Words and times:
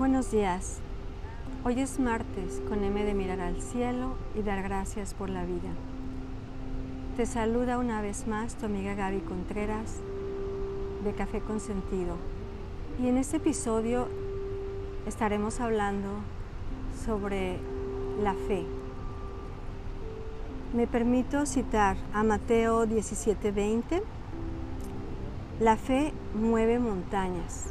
Buenos 0.00 0.30
días. 0.30 0.78
Hoy 1.62 1.78
es 1.78 2.00
martes 2.00 2.62
con 2.70 2.82
M 2.82 3.04
de 3.04 3.12
mirar 3.12 3.38
al 3.38 3.60
cielo 3.60 4.14
y 4.34 4.40
dar 4.40 4.62
gracias 4.62 5.12
por 5.12 5.28
la 5.28 5.44
vida. 5.44 5.68
Te 7.18 7.26
saluda 7.26 7.76
una 7.76 8.00
vez 8.00 8.26
más 8.26 8.54
tu 8.54 8.64
amiga 8.64 8.94
Gaby 8.94 9.20
Contreras 9.20 9.96
de 11.04 11.12
Café 11.12 11.40
con 11.40 11.60
Sentido. 11.60 12.16
Y 12.98 13.08
en 13.08 13.18
este 13.18 13.36
episodio 13.36 14.08
estaremos 15.06 15.60
hablando 15.60 16.08
sobre 17.04 17.58
la 18.22 18.32
fe. 18.32 18.64
Me 20.72 20.86
permito 20.86 21.44
citar 21.44 21.98
a 22.14 22.24
Mateo 22.24 22.86
17:20. 22.86 24.02
La 25.60 25.76
fe 25.76 26.14
mueve 26.34 26.78
montañas. 26.78 27.66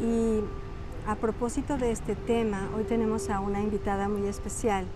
Y 0.00 0.40
a 1.06 1.16
propósito 1.16 1.78
de 1.78 1.90
este 1.90 2.14
tema, 2.14 2.68
hoy 2.76 2.84
tenemos 2.84 3.28
a 3.28 3.40
una 3.40 3.60
invitada 3.60 4.08
muy 4.08 4.26
especial 4.28 4.86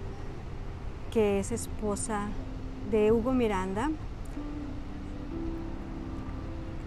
que 1.12 1.41
es 1.41 1.51
esposa 1.51 2.29
de 2.91 3.10
Hugo 3.10 3.32
Miranda. 3.32 3.91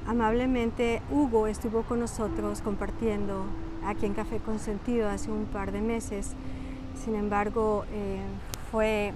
Amablemente, 0.08 1.02
Hugo 1.12 1.48
estuvo 1.48 1.84
con 1.84 2.00
nosotros 2.00 2.62
compartiendo 2.62 3.44
aquí 3.86 4.05
en 4.05 4.14
Café 4.14 4.38
Consentido 4.38 5.09
hace 5.09 5.30
un 5.30 5.45
par 5.45 5.72
de 5.72 5.81
meses. 5.81 6.31
Sin 7.04 7.16
embargo, 7.16 7.86
eh, 7.92 8.22
fue 8.72 9.14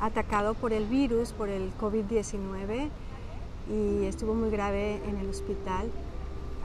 atacado 0.00 0.54
por 0.54 0.72
el 0.72 0.84
virus, 0.86 1.32
por 1.32 1.48
el 1.48 1.72
COVID-19 1.80 2.90
y 3.70 4.04
estuvo 4.04 4.34
muy 4.34 4.50
grave 4.50 5.00
en 5.08 5.16
el 5.16 5.28
hospital. 5.28 5.90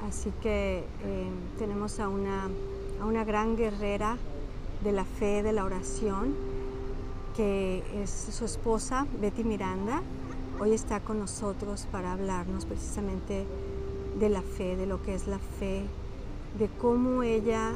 Así 0.08 0.32
que 0.42 0.80
eh, 1.04 1.30
tenemos 1.58 2.00
a 2.00 2.10
una, 2.10 2.50
a 3.02 3.06
una 3.06 3.24
gran 3.24 3.56
guerrera 3.56 4.18
de 4.84 4.92
la 4.92 5.06
fe, 5.06 5.42
de 5.42 5.54
la 5.54 5.64
oración, 5.64 6.36
que 7.36 7.84
es 8.02 8.10
su 8.10 8.46
esposa, 8.46 9.08
Betty 9.20 9.44
Miranda. 9.44 10.02
Hoy 10.60 10.74
está 10.74 11.00
con 11.00 11.20
nosotros 11.20 11.88
para 11.92 12.14
hablarnos 12.14 12.66
precisamente 12.66 13.46
de 14.20 14.30
la 14.30 14.42
fe, 14.42 14.76
de 14.76 14.86
lo 14.86 15.02
que 15.02 15.16
es 15.16 15.28
la 15.28 15.40
fe, 15.40 15.86
de 16.58 16.70
cómo 16.80 17.24
ella 17.24 17.74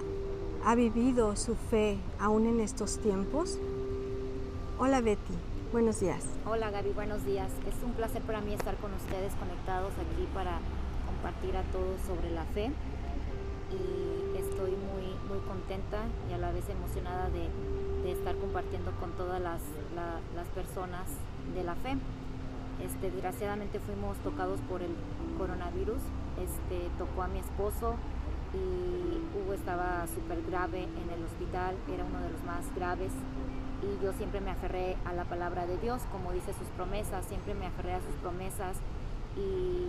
ha 0.66 0.76
vivido 0.76 1.36
su 1.36 1.56
fe 1.56 1.98
aún 2.20 2.46
en 2.46 2.60
estos 2.60 3.00
tiempos. 3.00 3.58
Hola 4.78 5.02
Betty, 5.02 5.34
buenos 5.74 6.00
días. 6.00 6.24
Hola 6.46 6.72
Gaby, 6.72 6.92
buenos 6.92 7.26
días. 7.26 7.50
Es 7.68 7.84
un 7.84 7.92
placer 7.94 8.22
para 8.22 8.40
mí 8.42 8.54
estar 8.54 8.78
con 8.78 8.94
ustedes 8.94 9.34
conectados 9.36 9.92
aquí 9.94 10.28
para 10.34 10.60
compartir 11.20 11.58
a 11.58 11.64
todos 11.72 12.00
sobre 12.08 12.32
la 12.32 12.46
fe. 12.46 12.72
Y 13.72 14.38
estoy 14.38 14.72
muy, 14.72 15.06
muy 15.28 15.40
contenta 15.48 16.00
y 16.30 16.34
a 16.34 16.38
la 16.38 16.52
vez 16.52 16.68
emocionada 16.70 17.30
de, 17.30 17.50
estar 18.10 18.36
compartiendo 18.38 18.92
con 19.00 19.12
todas 19.12 19.40
las, 19.40 19.62
las, 19.94 20.48
personas 20.56 21.06
de 21.54 21.64
la 21.64 21.76
fe. 21.76 21.96
Este, 22.84 23.12
desgraciadamente 23.12 23.80
fuimos 23.80 24.18
tocados 24.24 24.60
por 24.62 24.82
el 24.82 24.96
coronavirus, 25.38 26.02
este, 26.42 26.90
tocó 26.98 27.22
a 27.22 27.28
mi 27.28 27.38
esposo 27.38 27.96
y 28.54 29.38
Hugo 29.38 29.54
estaba 29.54 30.08
súper 30.08 30.42
grave 30.42 30.84
en 30.86 31.10
el 31.14 31.24
hospital, 31.24 31.76
era 31.94 32.04
uno 32.04 32.20
de 32.20 32.32
los 32.32 32.44
más 32.46 32.74
graves. 32.76 33.12
Y 33.84 34.04
yo 34.04 34.12
siempre 34.14 34.42
me 34.42 34.50
aferré 34.50 34.98
a 35.06 35.14
la 35.14 35.26
palabra 35.26 35.68
de 35.68 35.78
Dios, 35.78 36.02
como 36.12 36.32
dice 36.32 36.54
sus 36.54 36.68
promesas, 36.76 37.26
siempre 37.26 37.54
me 37.54 37.68
aferré 37.68 37.94
a 37.94 38.02
sus 38.02 38.16
promesas. 38.24 38.78
Y, 39.38 39.89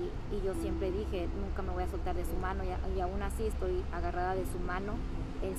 siempre 0.54 0.90
dije, 0.90 1.28
nunca 1.40 1.62
me 1.62 1.72
voy 1.72 1.82
a 1.82 1.88
soltar 1.88 2.16
de 2.16 2.24
su 2.24 2.34
mano 2.36 2.62
y, 2.64 3.00
aún 3.00 3.22
así 3.22 3.46
estoy 3.46 3.82
agarrada 3.92 4.34
de 4.34 4.44
su 4.46 4.58
mano. 4.58 4.94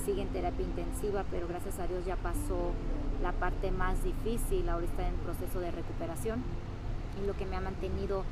Sigue 0.04 0.22
en 0.22 0.28
terapia 0.28 0.64
intensiva, 0.64 1.24
pero 1.30 1.48
gracias 1.48 1.78
a 1.80 1.86
Dios 1.88 2.04
ya 2.04 2.16
pasó 2.16 2.70
la 3.22 3.32
parte 3.32 3.70
más 3.70 4.02
difícil, 4.04 4.68
ahora 4.68 4.86
está 4.86 5.08
en 5.08 5.14
proceso 5.16 5.60
de 5.60 5.70
recuperación 5.70 6.42
y 7.20 7.26
lo 7.26 7.34
que 7.34 7.46
me 7.46 7.56
ha 7.56 7.60
mantenido 7.60 8.24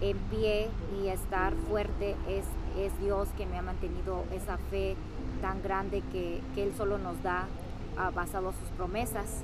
en 0.00 0.16
pie 0.30 0.68
y 1.00 1.08
estar 1.08 1.54
fuerte 1.68 2.14
es, 2.28 2.44
es 2.78 2.98
Dios 3.00 3.28
que 3.36 3.46
me 3.46 3.58
ha 3.58 3.62
mantenido 3.62 4.24
esa 4.32 4.58
fe 4.70 4.96
tan 5.40 5.62
grande 5.62 6.02
que, 6.12 6.40
Él 6.56 6.72
solo 6.76 6.98
nos 6.98 7.20
da 7.22 7.46
uh, 7.96 8.14
basado 8.14 8.50
en 8.50 8.56
sus 8.56 8.68
promesas. 8.76 9.42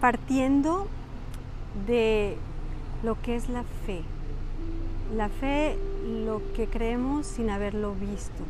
Partiendo 0.00 0.86
de 1.86 2.36
lo 3.02 3.20
que 3.20 3.36
es 3.36 3.48
la 3.48 3.62
fe. 3.86 4.02
La 5.16 5.28
fe, 5.28 5.76
lo 6.24 6.42
que 6.54 6.66
creemos 6.66 7.26
sin 7.26 7.50
haberlo 7.50 7.94
visto. 7.94 8.42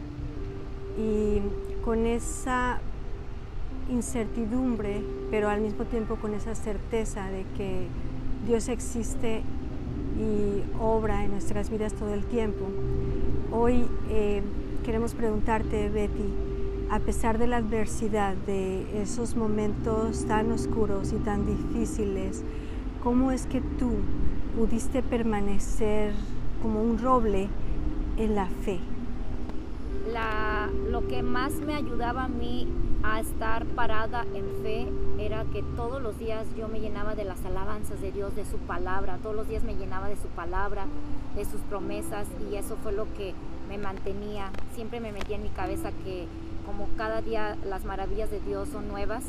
Y 0.99 1.41
con 1.85 2.07
esa 2.07 2.81
incertidumbre, 3.91 5.03
pero 5.31 5.49
al 5.49 5.61
mismo 5.61 5.85
tiempo 5.85 6.17
con 6.17 6.35
esa 6.35 6.55
certeza 6.55 7.29
de 7.31 7.45
que 7.57 7.87
Dios 8.47 8.69
existe 8.69 9.43
y 10.19 10.63
obra 10.81 11.25
en 11.25 11.33
nuestras 11.33 11.71
vidas 11.71 11.93
todo 11.93 12.15
el 12.15 12.25
tiempo. 12.25 12.65
Hoy 13.53 13.87
eh, 14.11 14.43
queremos 14.85 15.15
preguntarte, 15.15 15.89
Betty, 15.91 16.25
a 16.91 17.01
pesar 17.01 17.39
de 17.39 17.47
la 17.47 17.59
adversidad, 17.59 18.35
de 18.47 19.03
esos 19.03 19.37
momentos 19.37 20.25
tan 20.27 20.53
oscuros 20.53 21.13
y 21.13 21.17
tan 21.17 21.47
difíciles, 21.47 22.43
¿cómo 23.03 23.31
es 23.33 23.47
que 23.47 23.61
tú 23.61 23.91
pudiste 24.57 25.03
permanecer 25.03 26.15
como 26.63 26.83
un 26.83 26.99
roble 26.99 27.49
en 28.17 28.35
la 28.35 28.47
fe? 28.47 28.81
lo 30.91 31.07
que 31.09 31.23
más 31.23 31.53
me 31.55 31.75
ayudaba 31.75 32.25
a 32.25 32.29
mí 32.29 32.67
a 33.03 33.21
estar 33.21 33.67
parada 33.67 34.25
en 34.35 34.47
fe 34.63 34.87
era 35.19 35.45
que 35.53 35.63
todos 35.77 36.01
los 36.01 36.19
días 36.19 36.47
yo 36.57 36.69
me 36.69 36.81
llenaba 36.81 37.15
de 37.15 37.25
las 37.25 37.45
alabanzas 37.45 38.01
de 38.01 38.13
Dios, 38.13 38.35
de 38.35 38.47
su 38.47 38.57
palabra, 38.57 39.19
todos 39.23 39.37
los 39.37 39.47
días 39.47 39.63
me 39.63 39.75
llenaba 39.75 40.09
de 40.09 40.17
su 40.17 40.29
palabra, 40.29 40.87
de 41.35 41.45
sus 41.45 41.61
promesas 41.63 42.27
y 42.51 42.57
eso 42.57 42.77
fue 42.83 42.93
lo 42.93 43.13
que 43.15 43.35
me 43.69 43.77
mantenía. 43.77 44.51
Siempre 44.75 45.01
me 45.01 45.13
metía 45.13 45.37
en 45.37 45.43
mi 45.43 45.51
cabeza 45.51 45.91
que 46.05 46.27
como 46.65 46.89
cada 46.97 47.21
día 47.21 47.57
las 47.67 47.85
maravillas 47.85 48.31
de 48.31 48.41
Dios 48.41 48.71
son 48.71 48.89
nuevas 48.89 49.23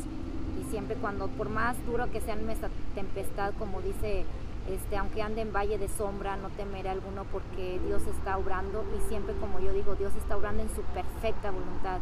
y 0.58 0.70
siempre 0.70 0.96
cuando 0.96 1.28
por 1.28 1.50
más 1.50 1.76
duro 1.86 2.10
que 2.10 2.22
sea 2.22 2.36
nuestra 2.36 2.70
tempestad, 2.94 3.52
como 3.58 3.82
dice 3.82 4.24
este, 4.68 4.96
aunque 4.96 5.22
ande 5.22 5.42
en 5.42 5.52
valle 5.52 5.78
de 5.78 5.88
sombra, 5.88 6.36
no 6.36 6.50
temeré 6.50 6.88
alguno 6.88 7.24
porque 7.30 7.80
Dios 7.86 8.02
está 8.06 8.36
obrando 8.38 8.84
y 8.96 9.08
siempre 9.08 9.34
como 9.36 9.60
yo 9.60 9.72
digo, 9.72 9.94
Dios 9.94 10.14
está 10.16 10.36
obrando 10.36 10.62
en 10.62 10.68
su 10.74 10.82
perfecta 10.82 11.50
voluntad. 11.50 12.00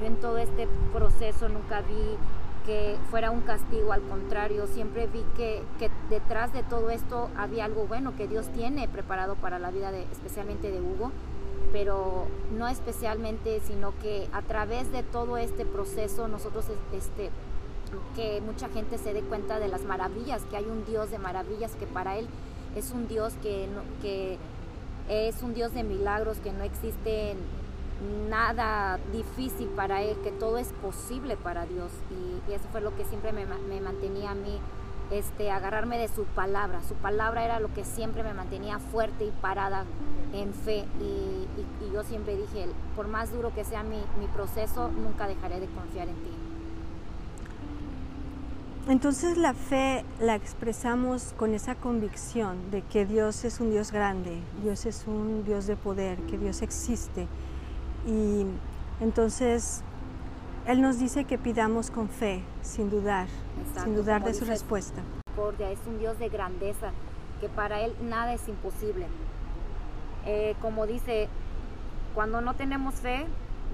Yo 0.00 0.06
en 0.06 0.16
todo 0.16 0.38
este 0.38 0.68
proceso 0.92 1.48
nunca 1.48 1.80
vi 1.80 2.16
que 2.66 2.96
fuera 3.10 3.30
un 3.30 3.42
castigo, 3.42 3.92
al 3.92 4.02
contrario, 4.02 4.66
siempre 4.66 5.06
vi 5.06 5.24
que, 5.36 5.62
que, 5.78 5.88
detrás 6.10 6.52
de 6.52 6.64
todo 6.64 6.90
esto 6.90 7.30
había 7.36 7.64
algo 7.64 7.86
bueno 7.86 8.16
que 8.16 8.26
Dios 8.26 8.48
tiene 8.48 8.88
preparado 8.88 9.36
para 9.36 9.60
la 9.60 9.70
vida 9.70 9.92
especialmente 10.10 10.72
de 10.72 10.80
Hugo, 10.80 11.12
pero 11.72 12.26
no 12.56 12.66
especialmente, 12.66 13.60
sino 13.60 13.92
que 14.02 14.28
a 14.32 14.42
través 14.42 14.90
de 14.90 15.04
todo 15.04 15.36
este 15.36 15.64
proceso 15.64 16.26
nosotros 16.26 16.66
este, 16.92 17.30
que 18.14 18.40
mucha 18.40 18.68
gente 18.68 18.98
se 18.98 19.12
dé 19.12 19.20
cuenta 19.22 19.58
de 19.58 19.68
las 19.68 19.82
maravillas, 19.84 20.42
que 20.50 20.56
hay 20.56 20.64
un 20.64 20.84
Dios 20.84 21.10
de 21.10 21.18
maravillas, 21.18 21.74
que 21.76 21.86
para 21.86 22.16
Él 22.16 22.26
es 22.74 22.90
un 22.90 23.08
Dios 23.08 23.34
que, 23.42 23.68
que 24.02 24.38
es 25.08 25.42
un 25.42 25.54
Dios 25.54 25.72
de 25.72 25.82
milagros, 25.82 26.38
que 26.38 26.52
no 26.52 26.64
existe 26.64 27.36
nada 28.28 28.98
difícil 29.12 29.68
para 29.68 30.02
Él, 30.02 30.16
que 30.22 30.30
todo 30.30 30.58
es 30.58 30.68
posible 30.82 31.36
para 31.36 31.66
Dios. 31.66 31.90
Y, 32.10 32.52
eso 32.52 32.64
fue 32.70 32.80
lo 32.80 32.94
que 32.96 33.04
siempre 33.04 33.32
me, 33.32 33.44
mantenía 33.80 34.30
a 34.30 34.34
mí, 34.34 34.58
este, 35.10 35.50
agarrarme 35.50 35.98
de 35.98 36.08
su 36.08 36.24
palabra. 36.24 36.80
Su 36.82 36.94
palabra 36.94 37.44
era 37.44 37.60
lo 37.60 37.72
que 37.72 37.84
siempre 37.84 38.22
me 38.22 38.34
mantenía 38.34 38.78
fuerte 38.78 39.24
y 39.24 39.30
parada 39.40 39.84
en 40.32 40.52
fe. 40.52 40.84
Y, 41.00 41.46
yo 41.92 42.02
siempre 42.02 42.36
dije, 42.36 42.66
por 42.94 43.08
más 43.08 43.32
duro 43.32 43.54
que 43.54 43.64
sea 43.64 43.82
mi, 43.82 44.02
mi 44.18 44.26
proceso, 44.34 44.88
nunca 44.88 45.26
dejaré 45.26 45.60
de 45.60 45.66
confiar 45.66 46.08
en 46.08 46.14
ti. 46.16 46.45
Entonces 48.88 49.36
la 49.36 49.52
fe 49.52 50.04
la 50.20 50.36
expresamos 50.36 51.34
con 51.36 51.54
esa 51.54 51.74
convicción 51.74 52.70
de 52.70 52.82
que 52.82 53.04
Dios 53.04 53.44
es 53.44 53.58
un 53.58 53.72
Dios 53.72 53.90
grande, 53.90 54.38
Dios 54.62 54.86
es 54.86 55.08
un 55.08 55.42
Dios 55.44 55.66
de 55.66 55.74
poder, 55.74 56.18
que 56.20 56.38
Dios 56.38 56.62
existe. 56.62 57.26
Y 58.06 58.46
entonces 59.00 59.82
Él 60.66 60.82
nos 60.82 61.00
dice 61.00 61.24
que 61.24 61.36
pidamos 61.36 61.90
con 61.90 62.08
fe, 62.08 62.44
sin 62.62 62.88
dudar, 62.88 63.26
sin 63.82 63.96
dudar 63.96 64.22
de 64.22 64.34
su 64.34 64.44
respuesta. 64.44 65.02
Es 65.58 65.78
un 65.88 65.98
Dios 65.98 66.16
de 66.20 66.28
grandeza, 66.28 66.92
que 67.40 67.48
para 67.48 67.80
Él 67.80 67.92
nada 68.02 68.34
es 68.34 68.46
imposible. 68.46 69.06
Eh, 70.26 70.54
como 70.62 70.86
dice, 70.86 71.28
cuando 72.14 72.40
no 72.40 72.54
tenemos 72.54 72.94
fe, 72.94 73.26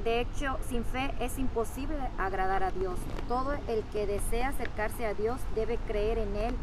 de 0.04 0.20
hecho, 0.20 0.58
sin 0.68 0.84
fe 0.84 1.12
es 1.20 1.38
imposible 1.38 1.96
agradar 2.18 2.64
a 2.64 2.72
Dios. 2.72 2.98
Todo 3.28 3.52
el 3.68 3.84
que 3.92 4.06
desea 4.06 4.48
acercarse 4.48 5.06
a 5.06 5.14
Dios 5.14 5.40
debe 5.54 5.76
creer 5.86 6.18
en 6.18 6.34
Él, 6.34 6.54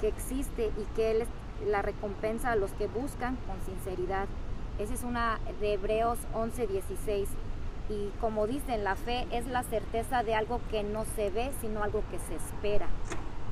que 0.00 0.08
existe 0.08 0.70
y 0.78 0.84
que 0.96 1.10
Él 1.10 1.22
es 1.22 1.28
la 1.66 1.82
recompensa 1.82 2.52
a 2.52 2.56
los 2.56 2.72
que 2.72 2.86
buscan 2.86 3.36
con 3.46 3.60
sinceridad. 3.66 4.26
Esa 4.78 4.94
es 4.94 5.02
una 5.02 5.38
de 5.60 5.74
Hebreos 5.74 6.18
11:16. 6.34 7.28
Y 7.90 8.10
como 8.20 8.46
dicen, 8.46 8.84
la 8.84 8.96
fe 8.96 9.26
es 9.32 9.46
la 9.46 9.64
certeza 9.64 10.22
de 10.22 10.34
algo 10.34 10.60
que 10.70 10.82
no 10.82 11.04
se 11.16 11.30
ve, 11.30 11.50
sino 11.60 11.82
algo 11.82 12.02
que 12.10 12.18
se 12.18 12.36
espera. 12.36 12.86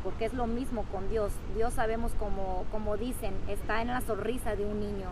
Porque 0.02 0.26
es 0.26 0.34
lo 0.34 0.46
mismo 0.46 0.84
con 0.92 1.08
Dios. 1.10 1.32
Dios 1.54 1.74
sabemos 1.74 2.12
como, 2.14 2.64
como 2.70 2.96
dicen, 2.96 3.34
está 3.48 3.82
en 3.82 3.88
la 3.88 4.02
sonrisa 4.02 4.54
de 4.54 4.64
un 4.64 4.78
niño, 4.78 5.08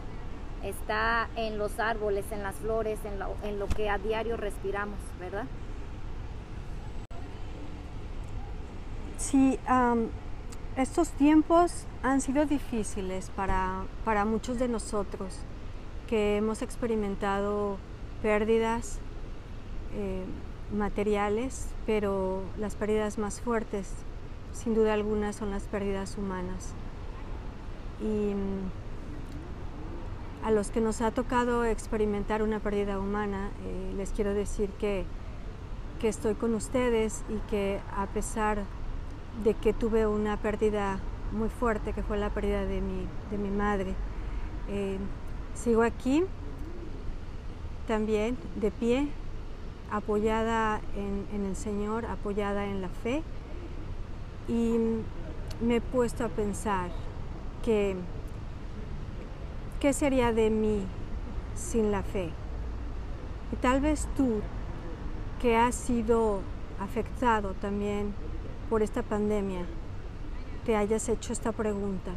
está 0.64 1.28
en 1.36 1.58
los 1.58 1.78
árboles, 1.78 2.24
en 2.32 2.42
las 2.42 2.56
flores, 2.56 2.98
en 3.04 3.18
lo, 3.18 3.34
en 3.42 3.58
lo 3.58 3.66
que 3.66 3.90
a 3.90 3.98
diario 3.98 4.36
respiramos, 4.36 4.98
¿verdad? 5.20 5.44
Sí, 9.18 9.58
estos 10.76 11.10
tiempos 11.10 11.86
han 12.02 12.20
sido 12.20 12.46
difíciles 12.46 13.30
para, 13.36 13.84
para 14.04 14.24
muchos 14.24 14.58
de 14.58 14.68
nosotros 14.68 15.38
que 16.08 16.36
hemos 16.36 16.62
experimentado 16.62 17.78
pérdidas 18.22 18.98
eh, 19.94 20.24
materiales, 20.74 21.68
pero 21.86 22.42
las 22.58 22.74
pérdidas 22.74 23.18
más 23.18 23.40
fuertes, 23.40 23.92
sin 24.52 24.74
duda 24.74 24.94
alguna, 24.94 25.32
son 25.32 25.50
las 25.50 25.64
pérdidas 25.64 26.18
humanas. 26.18 26.72
Y 28.00 28.34
a 30.44 30.50
los 30.50 30.70
que 30.70 30.80
nos 30.80 31.00
ha 31.00 31.10
tocado 31.10 31.64
experimentar 31.64 32.42
una 32.42 32.60
pérdida 32.60 32.98
humana, 33.00 33.50
eh, 33.64 33.94
les 33.96 34.10
quiero 34.10 34.34
decir 34.34 34.68
que, 34.78 35.04
que 36.00 36.08
estoy 36.08 36.34
con 36.34 36.54
ustedes 36.54 37.24
y 37.30 37.38
que 37.50 37.80
a 37.96 38.06
pesar 38.06 38.64
de 39.42 39.54
que 39.54 39.72
tuve 39.72 40.06
una 40.06 40.36
pérdida 40.36 41.00
muy 41.32 41.48
fuerte, 41.48 41.94
que 41.94 42.02
fue 42.02 42.18
la 42.18 42.28
pérdida 42.28 42.66
de 42.66 42.82
mi, 42.82 43.06
de 43.30 43.38
mi 43.38 43.48
madre, 43.48 43.94
eh, 44.68 44.98
sigo 45.54 45.82
aquí 45.82 46.24
también 47.86 48.36
de 48.56 48.70
pie, 48.70 49.08
apoyada 49.90 50.80
en, 50.96 51.44
el 51.44 51.56
Señor, 51.56 52.04
apoyada 52.06 52.66
en 52.66 52.82
la 52.82 52.88
fe. 52.88 53.22
Y 54.48 54.76
me 55.64 55.76
he 55.76 55.80
puesto 55.80 56.24
a 56.24 56.28
pensar 56.28 56.90
que 57.64 57.96
qué 59.84 59.92
sería 59.92 60.32
de 60.32 60.48
mí 60.48 60.80
sin 61.54 61.92
la 61.92 62.02
fe. 62.02 62.30
Y 63.52 63.56
tal 63.56 63.82
vez 63.82 64.08
tú, 64.16 64.40
que 65.42 65.58
has 65.58 65.74
sido 65.74 66.40
afectado 66.80 67.52
también 67.52 68.14
por 68.70 68.80
esta 68.80 69.02
pandemia, 69.02 69.66
te 70.64 70.74
hayas 70.74 71.06
hecho 71.10 71.34
esta 71.34 71.52
pregunta. 71.52 72.12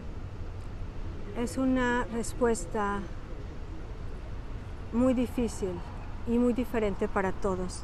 Es 1.37 1.57
una 1.57 2.07
respuesta 2.13 3.01
muy 4.93 5.13
difícil 5.13 5.71
y 6.25 6.37
muy 6.37 6.53
diferente 6.53 7.09
para 7.09 7.33
todos. 7.33 7.83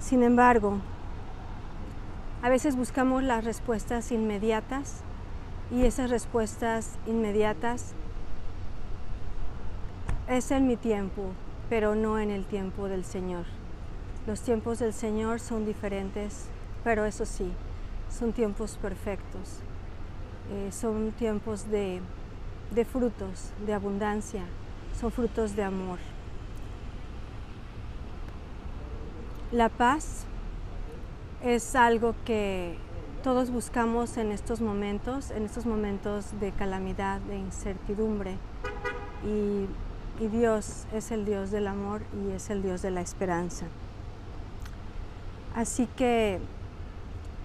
Sin 0.00 0.22
embargo, 0.22 0.78
a 2.40 2.48
veces 2.48 2.74
buscamos 2.74 3.22
las 3.22 3.44
respuestas 3.44 4.12
inmediatas 4.12 5.02
y 5.70 5.84
esas 5.84 6.08
respuestas 6.08 6.96
inmediatas 7.06 7.94
es 10.28 10.50
en 10.50 10.66
mi 10.66 10.76
tiempo, 10.76 11.32
pero 11.70 11.94
no 11.94 12.18
en 12.18 12.30
el 12.30 12.44
tiempo 12.44 12.88
del 12.88 13.04
Señor. 13.04 13.44
Los 14.26 14.42
tiempos 14.42 14.78
del 14.78 14.92
Señor 14.92 15.40
son 15.40 15.64
diferentes, 15.64 16.46
pero 16.84 17.06
eso 17.06 17.24
sí, 17.24 17.50
son 18.10 18.32
tiempos 18.32 18.76
perfectos. 18.76 19.60
Eh, 20.50 20.70
son 20.70 21.12
tiempos 21.12 21.70
de, 21.70 22.00
de 22.74 22.84
frutos, 22.84 23.52
de 23.66 23.72
abundancia, 23.72 24.44
son 24.98 25.10
frutos 25.10 25.56
de 25.56 25.62
amor. 25.62 25.98
La 29.50 29.70
paz 29.70 30.26
es 31.42 31.74
algo 31.74 32.14
que 32.26 32.76
todos 33.22 33.50
buscamos 33.50 34.18
en 34.18 34.30
estos 34.30 34.60
momentos, 34.60 35.30
en 35.30 35.44
estos 35.44 35.64
momentos 35.64 36.38
de 36.38 36.52
calamidad, 36.52 37.20
de 37.22 37.38
incertidumbre. 37.38 38.36
Y, 39.24 39.66
Dios 40.26 40.86
es 40.92 41.12
el 41.12 41.24
Dios 41.24 41.52
del 41.52 41.68
amor 41.68 42.02
y 42.12 42.32
es 42.32 42.50
el 42.50 42.60
Dios 42.60 42.82
de 42.82 42.90
la 42.90 43.00
esperanza. 43.00 43.66
Así 45.54 45.86
que 45.96 46.40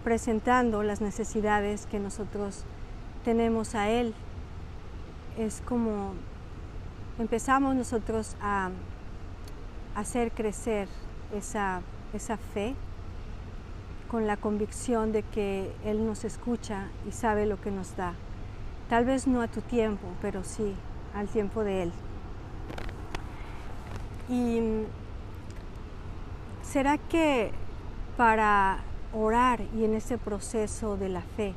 presentando 0.03 0.81
las 0.81 0.99
necesidades 0.99 1.85
que 1.85 1.99
nosotros 1.99 2.63
tenemos 3.23 3.75
a 3.75 3.89
Él, 3.89 4.15
es 5.37 5.61
como 5.65 6.13
empezamos 7.19 7.75
nosotros 7.75 8.35
a 8.41 8.71
hacer 9.95 10.31
crecer 10.31 10.87
esa, 11.33 11.81
esa 12.13 12.37
fe 12.37 12.75
con 14.09 14.27
la 14.27 14.37
convicción 14.37 15.11
de 15.11 15.23
que 15.23 15.71
Él 15.85 16.05
nos 16.05 16.23
escucha 16.23 16.87
y 17.07 17.11
sabe 17.11 17.45
lo 17.45 17.61
que 17.61 17.71
nos 17.71 17.95
da. 17.95 18.13
Tal 18.89 19.05
vez 19.05 19.27
no 19.27 19.41
a 19.41 19.47
tu 19.47 19.61
tiempo, 19.61 20.07
pero 20.21 20.43
sí 20.43 20.73
al 21.15 21.27
tiempo 21.27 21.63
de 21.63 21.83
Él. 21.83 21.91
¿Y 24.29 24.85
será 26.61 26.97
que 26.97 27.51
para 28.15 28.79
orar 29.13 29.61
y 29.75 29.83
en 29.83 29.95
ese 29.95 30.17
proceso 30.17 30.97
de 30.97 31.09
la 31.09 31.21
fe 31.21 31.53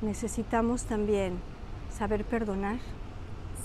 necesitamos 0.00 0.84
también 0.84 1.40
saber 1.90 2.24
perdonar? 2.24 2.76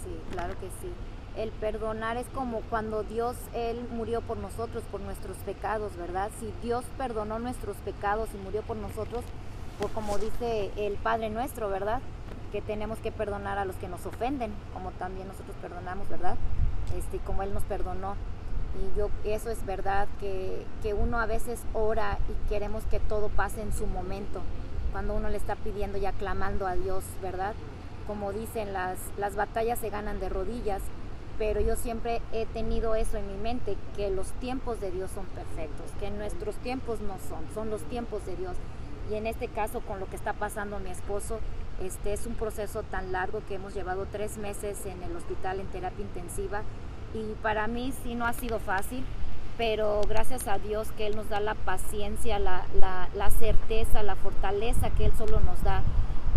Sí, 0.04 0.18
claro 0.32 0.54
que 0.60 0.68
sí. 0.82 0.92
El 1.36 1.52
perdonar 1.52 2.18
es 2.18 2.28
como 2.28 2.62
cuando 2.70 3.04
Dios, 3.04 3.36
Él 3.54 3.88
murió 3.92 4.22
por 4.22 4.38
nosotros, 4.38 4.84
por 4.92 5.02
nuestros 5.02 5.38
pecados, 5.38 5.96
¿verdad? 5.96 6.30
Si 6.40 6.54
Dios 6.62 6.86
perdonó 6.98 7.40
nuestros 7.40 7.76
pecados 7.78 8.30
y 8.34 8.38
murió 8.38 8.62
por 8.62 8.78
nosotros, 8.78 9.24
por 9.80 9.92
como 9.92 10.18
dice 10.18 10.72
el 10.76 10.94
Padre 10.98 11.30
nuestro, 11.30 11.70
¿verdad? 11.70 12.02
Que 12.52 12.62
tenemos 12.62 13.00
que 13.00 13.12
perdonar 13.12 13.58
a 13.58 13.66
los 13.66 13.76
que 13.78 13.88
nos 13.88 14.06
ofenden, 14.06 14.54
como 14.74 14.92
también 14.92 15.28
nosotros 15.28 15.56
perdonamos, 15.62 16.08
¿verdad? 16.10 16.38
Este, 16.98 17.20
como 17.20 17.44
Él 17.44 17.54
nos 17.54 17.64
perdonó. 17.64 18.16
Y 18.76 18.98
yo, 18.98 19.10
eso 19.24 19.50
es 19.50 19.66
verdad, 19.66 20.08
que, 20.20 20.66
que 20.82 20.94
uno 20.94 21.20
a 21.20 21.26
veces 21.26 21.62
ora 21.74 22.18
y 22.28 22.50
queremos 22.50 22.84
que 22.86 23.00
todo 23.00 23.30
pase 23.30 23.62
en 23.62 23.72
su 23.72 23.86
momento, 23.86 24.42
cuando 24.92 25.14
uno 25.14 25.30
le 25.30 25.38
está 25.38 25.56
pidiendo 25.56 26.00
y 26.00 26.08
aclamando 26.08 26.66
a 26.66 26.74
Dios, 26.74 27.04
¿verdad? 27.22 27.54
Como 28.08 28.34
dicen, 28.34 28.74
las, 28.74 28.98
las 29.18 29.36
batallas 29.36 29.78
se 29.78 29.92
ganan 29.92 30.20
de 30.20 30.30
rodillas 30.30 30.82
pero 31.38 31.62
yo 31.62 31.76
siempre 31.76 32.22
he 32.32 32.46
tenido 32.46 32.96
eso 32.96 33.18
en 33.18 33.28
mi 33.28 33.38
mente, 33.38 33.76
que 33.96 34.10
los 34.10 34.32
tiempos 34.34 34.80
de 34.80 34.92
Dios 34.92 35.12
son 35.12 35.26
perfectos, 35.28 35.92
que 36.00 36.12
nuestros 36.12 36.56
tiempos 36.58 37.02
no 37.02 37.18
son, 37.28 37.44
son 37.54 37.70
los 37.70 37.82
tiempos 37.84 38.26
de 38.26 38.36
Dios. 38.36 38.56
Y 39.10 39.16
en 39.16 39.28
este 39.28 39.48
caso, 39.48 39.82
con 39.82 40.00
lo 40.00 40.08
que 40.08 40.16
está 40.16 40.34
pasando 40.34 40.80
mi 40.80 40.92
esposo, 40.92 41.40
este 41.82 42.14
es 42.14 42.28
un 42.28 42.36
proceso 42.36 42.84
tan 42.84 43.12
largo 43.12 43.42
que 43.48 43.56
hemos 43.56 43.74
llevado 43.74 44.06
tres 44.12 44.38
meses 44.38 44.86
en 44.86 45.02
el 45.04 45.16
hospital 45.16 45.60
en 45.60 45.68
terapia 45.68 46.04
intensiva 46.04 46.64
y 47.14 47.36
para 47.42 47.68
mí 47.68 47.94
sí 48.04 48.16
no 48.16 48.26
ha 48.26 48.34
sido 48.34 48.60
fácil, 48.60 49.06
pero 49.58 50.02
gracias 50.08 50.48
a 50.48 50.58
Dios 50.58 50.92
que 50.94 51.08
Él 51.08 51.16
nos 51.16 51.30
da 51.30 51.40
la 51.40 51.56
paciencia, 51.56 52.40
la, 52.40 52.66
la, 52.74 53.30
certeza, 53.30 54.02
la 54.04 54.16
fortaleza 54.16 54.90
que 54.90 55.06
Él 55.06 55.14
solo 55.18 55.40
nos 55.40 55.62
da. 55.64 55.84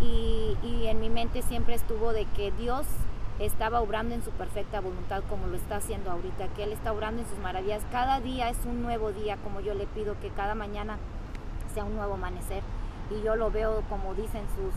Y, 0.02 0.57
y 0.62 0.87
en 0.88 1.00
mi 1.00 1.09
mente 1.09 1.40
siempre 1.40 1.75
estuvo 1.75 2.12
de 2.12 2.26
que 2.37 2.52
Dios 2.52 2.85
estaba 3.38 3.81
obrando 3.81 4.14
en 4.14 4.23
su 4.23 4.31
perfecta 4.31 4.81
voluntad 4.81 5.23
como 5.28 5.47
lo 5.47 5.57
está 5.57 5.76
haciendo 5.76 6.11
ahorita, 6.11 6.49
que 6.49 6.64
Él 6.64 6.73
está 6.73 6.93
obrando 6.93 7.23
en 7.23 7.28
sus 7.28 7.38
maravillas. 7.38 7.83
Cada 7.90 8.21
día 8.21 8.50
es 8.50 8.59
un 8.66 8.83
nuevo 8.83 9.12
día, 9.12 9.38
como 9.43 9.61
yo 9.61 9.73
le 9.73 9.87
pido 9.87 10.19
que 10.21 10.28
cada 10.28 10.55
mañana 10.55 10.99
sea 11.73 11.85
un 11.85 11.97
nuevo 11.97 12.14
amanecer. 12.14 12.62
Y 13.11 13.23
yo 13.25 13.37
lo 13.37 13.50
veo 13.50 13.83
como 13.88 14.14
dicen 14.14 14.43
sus, 14.57 14.75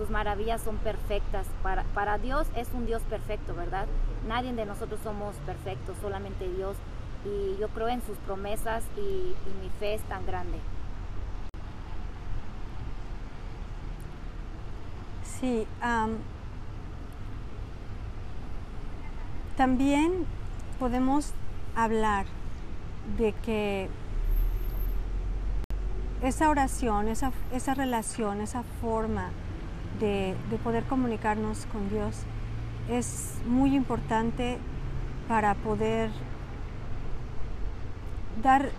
sus 0.00 0.08
maravillas 0.08 0.62
son 0.62 0.78
perfectas. 0.78 1.46
Para, 1.62 1.84
para 1.94 2.16
Dios 2.16 2.46
es 2.56 2.68
un 2.72 2.86
Dios 2.86 3.02
perfecto, 3.02 3.54
¿verdad? 3.54 3.86
Nadie 4.26 4.50
de 4.54 4.64
nosotros 4.64 4.98
somos 5.04 5.34
perfectos, 5.44 5.94
solamente 6.00 6.48
Dios. 6.48 6.74
Y 7.26 7.60
yo 7.60 7.68
creo 7.68 7.88
en 7.88 8.00
sus 8.00 8.16
promesas 8.18 8.82
y, 8.96 9.34
mi 9.60 9.68
fe 9.78 9.94
es 9.94 10.02
tan 10.04 10.24
grande. 10.24 10.58
Sí, 15.22 15.66
También 19.58 20.24
podemos 20.78 21.34
hablar 21.76 22.24
de 23.18 23.34
que 23.44 23.90
esa 26.22 26.48
oración, 26.48 27.08
esa, 27.08 27.74
relación, 27.74 28.40
esa 28.40 28.62
forma 28.80 29.28
de, 30.00 30.34
poder 30.64 30.84
comunicarnos 30.84 31.66
con 31.66 31.88
Dios 31.90 32.16
es 32.88 33.34
muy 33.46 33.76
importante 33.76 34.58
para 35.28 35.54
poder 35.54 36.10
dar, 38.42 38.70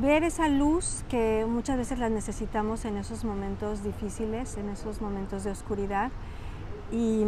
ver 0.00 0.22
esa 0.22 0.48
luz 0.48 1.02
que 1.08 1.44
muchas 1.48 1.76
veces 1.76 1.98
la 1.98 2.08
necesitamos 2.08 2.84
en 2.84 2.96
esos 2.96 3.24
momentos 3.24 3.82
difíciles, 3.82 4.56
en 4.56 4.68
esos 4.68 5.00
momentos 5.00 5.42
de 5.42 5.50
oscuridad. 5.50 6.10
Y, 6.92 7.24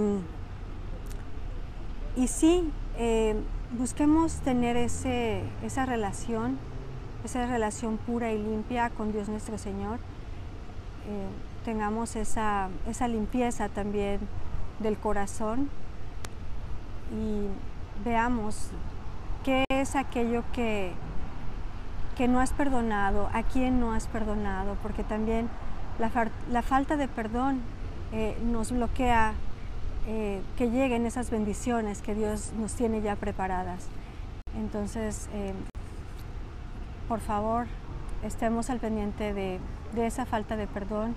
y 2.16 2.28
sí, 2.28 2.70
eh, 2.98 3.34
busquemos 3.72 4.34
tener 4.40 4.76
ese, 4.76 5.42
esa 5.64 5.86
relación, 5.86 6.58
esa 7.24 7.46
relación 7.46 7.96
pura 7.96 8.32
y 8.32 8.38
limpia 8.38 8.90
con 8.90 9.10
Dios 9.10 9.28
nuestro 9.28 9.58
Señor. 9.58 9.98
Eh, 11.08 11.47
tengamos 11.64 12.16
esa, 12.16 12.68
esa 12.86 13.08
limpieza 13.08 13.68
también 13.68 14.20
del 14.80 14.96
corazón 14.98 15.68
y 17.12 17.46
veamos 18.04 18.70
qué 19.44 19.64
es 19.68 19.96
aquello 19.96 20.44
que, 20.52 20.92
que 22.16 22.28
no 22.28 22.40
has 22.40 22.52
perdonado, 22.52 23.30
a 23.32 23.42
quién 23.42 23.80
no 23.80 23.92
has 23.92 24.06
perdonado, 24.06 24.76
porque 24.82 25.04
también 25.04 25.48
la, 25.98 26.62
falta 26.62 26.96
de 26.96 27.08
perdón 27.08 27.60
eh, 28.12 28.38
nos 28.44 28.72
bloquea 28.72 29.34
eh, 30.06 30.40
que 30.56 30.70
lleguen 30.70 31.06
esas 31.06 31.30
bendiciones 31.30 32.02
que 32.02 32.14
Dios 32.14 32.52
nos 32.58 32.74
tiene 32.74 33.02
ya 33.02 33.16
preparadas. 33.16 33.86
Entonces, 34.56 35.28
eh, 35.32 35.52
por 37.08 37.20
favor, 37.20 37.66
estemos 38.22 38.70
al 38.70 38.78
pendiente 38.78 39.32
de, 39.32 39.60
esa 39.96 40.26
falta 40.26 40.56
de 40.56 40.66
perdón 40.66 41.14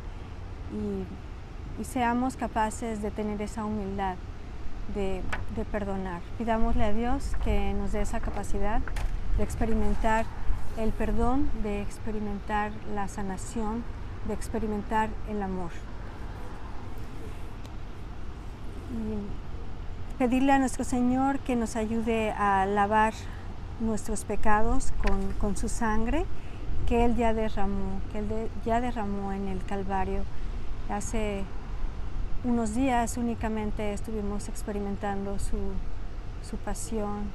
y, 0.74 1.06
seamos 1.84 2.36
capaces 2.36 3.01
de 3.01 3.10
tener 3.10 3.42
esa 3.42 3.66
humildad 3.66 4.16
de, 4.94 5.24
perdonar. 5.72 6.22
Pidámosle 6.38 6.84
a 6.84 6.94
Dios 6.94 7.32
que 7.44 7.74
nos 7.74 7.92
dé 7.92 8.01
esa 8.01 8.20
capacidad 8.20 8.82
de 9.38 9.44
experimentar 9.44 10.25
el 10.78 10.92
perdón, 10.92 11.50
de 11.63 11.82
experimentar 11.82 12.72
la 12.94 13.08
sanación, 13.08 13.84
de 14.28 14.34
experimentar 14.34 15.10
el 15.28 15.42
amor. 15.42 15.72
Y 18.92 20.20
pedirle 20.20 20.51
a 20.51 20.60
nuestro 20.60 20.84
Señor 20.84 21.40
que 21.40 21.56
nos 21.56 21.75
ayude 21.75 22.32
a 22.32 22.66
lavar 22.68 23.13
nuestros 23.80 24.24
pecados 24.24 24.94
con, 25.40 25.58
su 25.58 25.68
sangre 25.68 26.25
que 26.88 27.06
Él 27.06 27.16
ya 27.16 27.34
derramó, 27.34 28.00
que 28.12 28.20
Él 28.20 28.50
ya 28.66 28.82
derramó 28.82 29.34
en 29.34 29.48
el 29.48 29.63
Calvario. 29.66 30.24
Hace 30.92 31.44
unos 32.44 32.76
días 32.76 33.16
únicamente 33.16 33.94
estuvimos 33.94 34.50
experimentando 34.50 35.38
su, 35.40 36.58
pasión, 36.66 37.32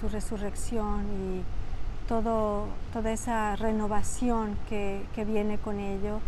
su, 0.00 0.08
resurrección 0.08 1.04
y 1.04 2.08
todo, 2.08 2.68
toda 2.94 3.12
esa 3.12 3.54
renovación 3.56 4.56
que, 4.70 5.04
viene 5.26 5.58
con 5.58 5.78
ello. 5.78 6.20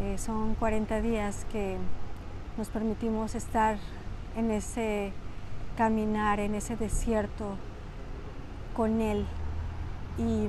Eh, 0.00 0.16
son 0.16 0.54
40 0.54 1.02
días 1.02 1.44
que 1.52 1.76
nos 2.56 2.68
permitimos 2.68 3.34
estar 3.34 3.76
en 4.38 4.50
ese 4.50 5.12
caminar, 5.76 6.40
en 6.40 6.54
ese 6.54 6.76
desierto 6.76 7.56
con 8.74 9.02
Él. 9.02 9.26
Y 10.16 10.46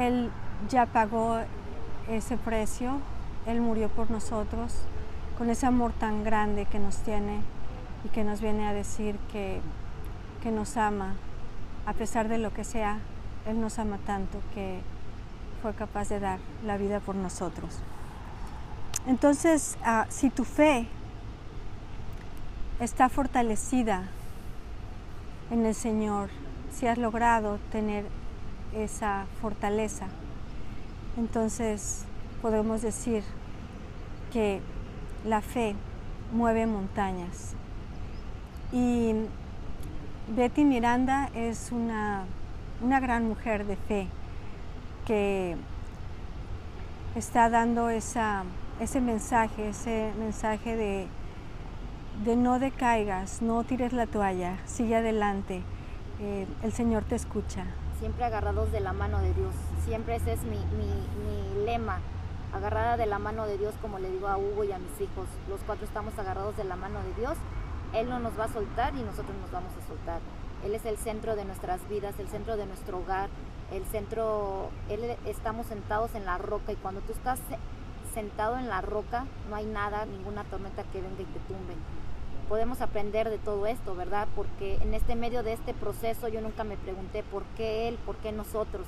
Él 0.00 0.30
ya 0.70 0.86
pagó 0.86 1.40
ese 2.08 2.38
precio, 2.38 3.00
Él 3.46 3.60
murió 3.60 3.88
por 3.88 4.10
nosotros, 4.10 4.72
con 5.38 5.50
ese 5.50 5.66
amor 5.66 5.92
tan 5.92 6.24
grande 6.24 6.66
que 6.66 6.78
nos 6.78 6.96
tiene 6.98 7.40
y 8.04 8.08
que 8.08 8.24
nos 8.24 8.40
viene 8.40 8.66
a 8.66 8.72
decir 8.72 9.16
que, 9.32 9.60
que 10.42 10.50
nos 10.50 10.76
ama 10.76 11.14
a 11.86 11.92
pesar 11.92 12.28
de 12.28 12.38
lo 12.38 12.52
que 12.52 12.64
sea, 12.64 12.98
Él 13.46 13.60
nos 13.60 13.78
ama 13.78 13.98
tanto 14.06 14.40
que 14.54 14.80
fue 15.62 15.74
capaz 15.74 16.08
de 16.08 16.20
dar 16.20 16.38
la 16.64 16.76
vida 16.76 17.00
por 17.00 17.14
nosotros. 17.14 17.78
Entonces, 19.06 19.76
ah, 19.84 20.06
si 20.08 20.30
tu 20.30 20.44
fe 20.44 20.86
está 22.80 23.08
fortalecida 23.08 24.04
en 25.50 25.66
el 25.66 25.74
Señor, 25.74 26.30
si 26.72 26.86
has 26.86 26.96
logrado 26.96 27.58
tener 27.70 28.06
esa 28.74 29.26
fortaleza, 29.40 30.06
entonces 31.16 32.04
podemos 32.44 32.82
decir 32.82 33.24
que 34.30 34.60
la 35.24 35.40
fe 35.40 35.74
mueve 36.30 36.66
montañas. 36.66 37.54
Y 38.70 39.14
Betty 40.36 40.66
Miranda 40.66 41.30
es 41.34 41.72
una, 41.72 42.26
gran 42.82 43.26
mujer 43.26 43.64
de 43.64 43.76
fe 43.76 44.08
que 45.06 45.56
está 47.16 47.48
dando 47.48 47.88
esa, 47.88 48.44
ese 48.78 49.00
mensaje, 49.00 49.70
ese 49.70 50.12
mensaje 50.18 50.76
de, 50.76 51.06
de, 52.26 52.36
no 52.36 52.58
decaigas, 52.58 53.40
no 53.40 53.64
tires 53.64 53.94
la 53.94 54.06
toalla, 54.06 54.58
sigue 54.66 54.96
adelante, 54.96 55.62
eh, 56.20 56.46
el 56.62 56.72
Señor 56.74 57.04
te 57.04 57.14
escucha. 57.14 57.64
Siempre 58.00 58.22
agarrados 58.22 58.70
de 58.70 58.80
la 58.80 58.92
mano 58.92 59.20
de 59.20 59.32
Dios, 59.32 59.54
siempre 59.86 60.16
ese 60.16 60.34
es 60.34 60.42
mi, 60.42 60.58
mi 60.58 61.64
lema, 61.64 62.00
agarrada 62.54 62.96
de 62.96 63.06
la 63.06 63.18
mano 63.18 63.46
de 63.46 63.58
Dios, 63.58 63.74
como 63.82 63.98
le 63.98 64.10
digo 64.10 64.28
a 64.28 64.38
Hugo 64.38 64.64
y 64.64 64.72
a 64.72 64.78
mis 64.78 65.00
hijos, 65.00 65.26
los 65.48 65.60
cuatro 65.66 65.84
estamos 65.84 66.18
agarrados 66.18 66.56
de 66.56 66.64
la 66.64 66.76
mano 66.76 67.00
de 67.02 67.20
Dios 67.20 67.36
él 67.94 68.08
no 68.08 68.18
nos 68.18 68.38
va 68.38 68.44
a 68.44 68.52
soltar 68.52 68.94
y 68.96 69.02
nosotros 69.02 69.36
nos 69.40 69.50
vamos 69.50 69.72
a 69.80 69.86
soltar. 69.86 70.20
Él 70.64 70.74
es 70.74 70.84
el 70.84 70.96
centro 70.96 71.36
de 71.36 71.44
nuestras 71.44 71.86
vidas, 71.88 72.18
el 72.18 72.28
centro 72.28 72.56
de 72.56 72.66
nuestro 72.66 72.98
hogar, 72.98 73.28
el 73.70 73.84
centro, 73.86 74.70
él, 74.88 75.16
estamos 75.26 75.66
sentados 75.66 76.14
en 76.14 76.24
la 76.24 76.38
roca 76.38 76.72
y 76.72 76.76
cuando 76.76 77.00
tú 77.02 77.12
estás 77.12 77.38
sentado 78.12 78.58
en 78.58 78.68
la 78.68 78.80
roca 78.80 79.26
no 79.48 79.56
hay 79.56 79.66
nada, 79.66 80.06
ninguna 80.06 80.44
tormenta 80.44 80.82
que 80.84 81.00
venga 81.00 81.22
y 81.22 81.24
te 81.24 81.38
tumbe. 81.40 81.74
Podemos 82.48 82.80
aprender 82.80 83.30
de 83.30 83.38
todo 83.38 83.66
esto, 83.66 83.94
¿verdad? 83.94 84.28
Porque 84.34 84.76
en 84.76 84.92
este 84.94 85.14
medio 85.16 85.42
de 85.42 85.54
este 85.54 85.72
proceso 85.72 86.28
yo 86.28 86.40
nunca 86.40 86.64
me 86.64 86.76
pregunté 86.76 87.22
por 87.22 87.44
qué 87.56 87.88
él, 87.88 87.98
por 88.04 88.16
qué 88.16 88.32
nosotros, 88.32 88.86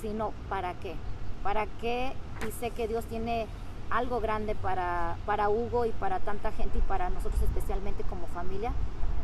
sino 0.00 0.32
para 0.48 0.74
qué. 0.74 0.94
¿Para 1.44 1.66
qué? 1.66 2.14
Y 2.48 2.50
sé 2.52 2.70
que 2.70 2.88
Dios 2.88 3.04
tiene 3.04 3.46
algo 3.90 4.18
grande 4.20 4.54
para, 4.54 5.16
para 5.26 5.50
Hugo 5.50 5.84
y 5.84 5.90
para 5.90 6.18
tanta 6.18 6.50
gente 6.50 6.78
y 6.78 6.80
para 6.80 7.10
nosotros 7.10 7.40
especialmente 7.42 8.02
como 8.04 8.26
familia, 8.28 8.72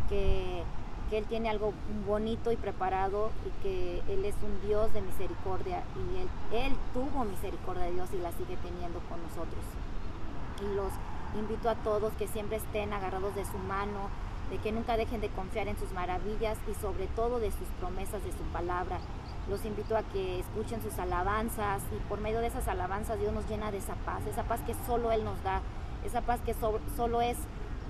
que, 0.09 0.63
Él 1.11 1.25
tiene 1.25 1.51
algo 1.51 1.73
bonito 2.07 2.53
y 2.53 2.57
preparado 2.57 3.33
y 3.45 3.63
que 3.63 4.03
Él 4.13 4.25
es 4.25 4.37
un 4.45 4.69
Dios 4.69 4.93
de 4.93 5.03
misericordia 5.03 5.83
y 5.97 6.21
Él, 6.21 6.29
él 6.53 6.77
tuvo 6.95 7.25
misericordia 7.25 7.85
de 7.85 7.95
Dios 7.95 8.09
y 8.13 8.19
la 8.19 8.31
sigue 8.31 8.57
teniendo 8.63 9.01
con 9.09 9.21
nosotros. 9.23 9.65
Y 10.61 10.75
los 10.77 10.93
invito 11.37 11.69
a 11.69 11.75
todos 11.75 12.13
que 12.13 12.29
siempre 12.29 12.59
estén 12.59 12.93
agarrados 12.93 13.35
de 13.35 13.45
su 13.45 13.59
mano, 13.59 14.09
de 14.51 14.59
que 14.59 14.71
nunca 14.71 14.97
dejen 14.97 15.21
de 15.21 15.31
confiar 15.31 15.67
en 15.67 15.79
sus 15.79 15.91
maravillas 15.93 16.59
y 16.71 16.75
sobre 16.75 17.07
todo 17.09 17.41
de 17.41 17.51
sus 17.51 17.67
promesas, 17.81 18.23
de 18.23 18.31
su 18.31 18.45
palabra, 18.53 19.01
los 19.51 19.65
invito 19.65 19.97
a 19.97 20.03
que 20.05 20.39
escuchen 20.39 20.81
sus 20.81 20.97
alabanzas 20.99 21.83
y 21.95 22.09
por 22.09 22.21
medio 22.21 22.39
de 22.39 22.47
esas 22.47 22.69
alabanzas 22.69 23.19
Dios 23.19 23.33
nos 23.33 23.47
llena 23.49 23.73
de 23.73 23.79
esa 23.79 23.97
paz, 23.97 24.25
esa 24.27 24.45
paz 24.45 24.61
que 24.65 24.75
solo 24.87 25.11
Él 25.11 25.25
nos 25.25 25.43
da, 25.43 25.61
esa 26.05 26.23
paz 26.23 26.41
que 26.41 26.55
solo 26.55 27.21
es 27.21 27.37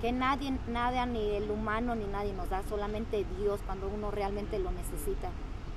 que 0.00 0.12
nadie, 0.12 0.58
nada, 0.66 1.04
ni 1.04 1.36
el 1.36 1.50
humano 1.50 1.94
ni 1.94 2.06
nadie 2.06 2.32
nos 2.32 2.48
da, 2.48 2.62
solamente 2.68 3.26
Dios 3.38 3.60
cuando 3.66 3.88
uno 3.88 4.10
realmente 4.10 4.58
lo 4.58 4.70
necesita. 4.70 5.28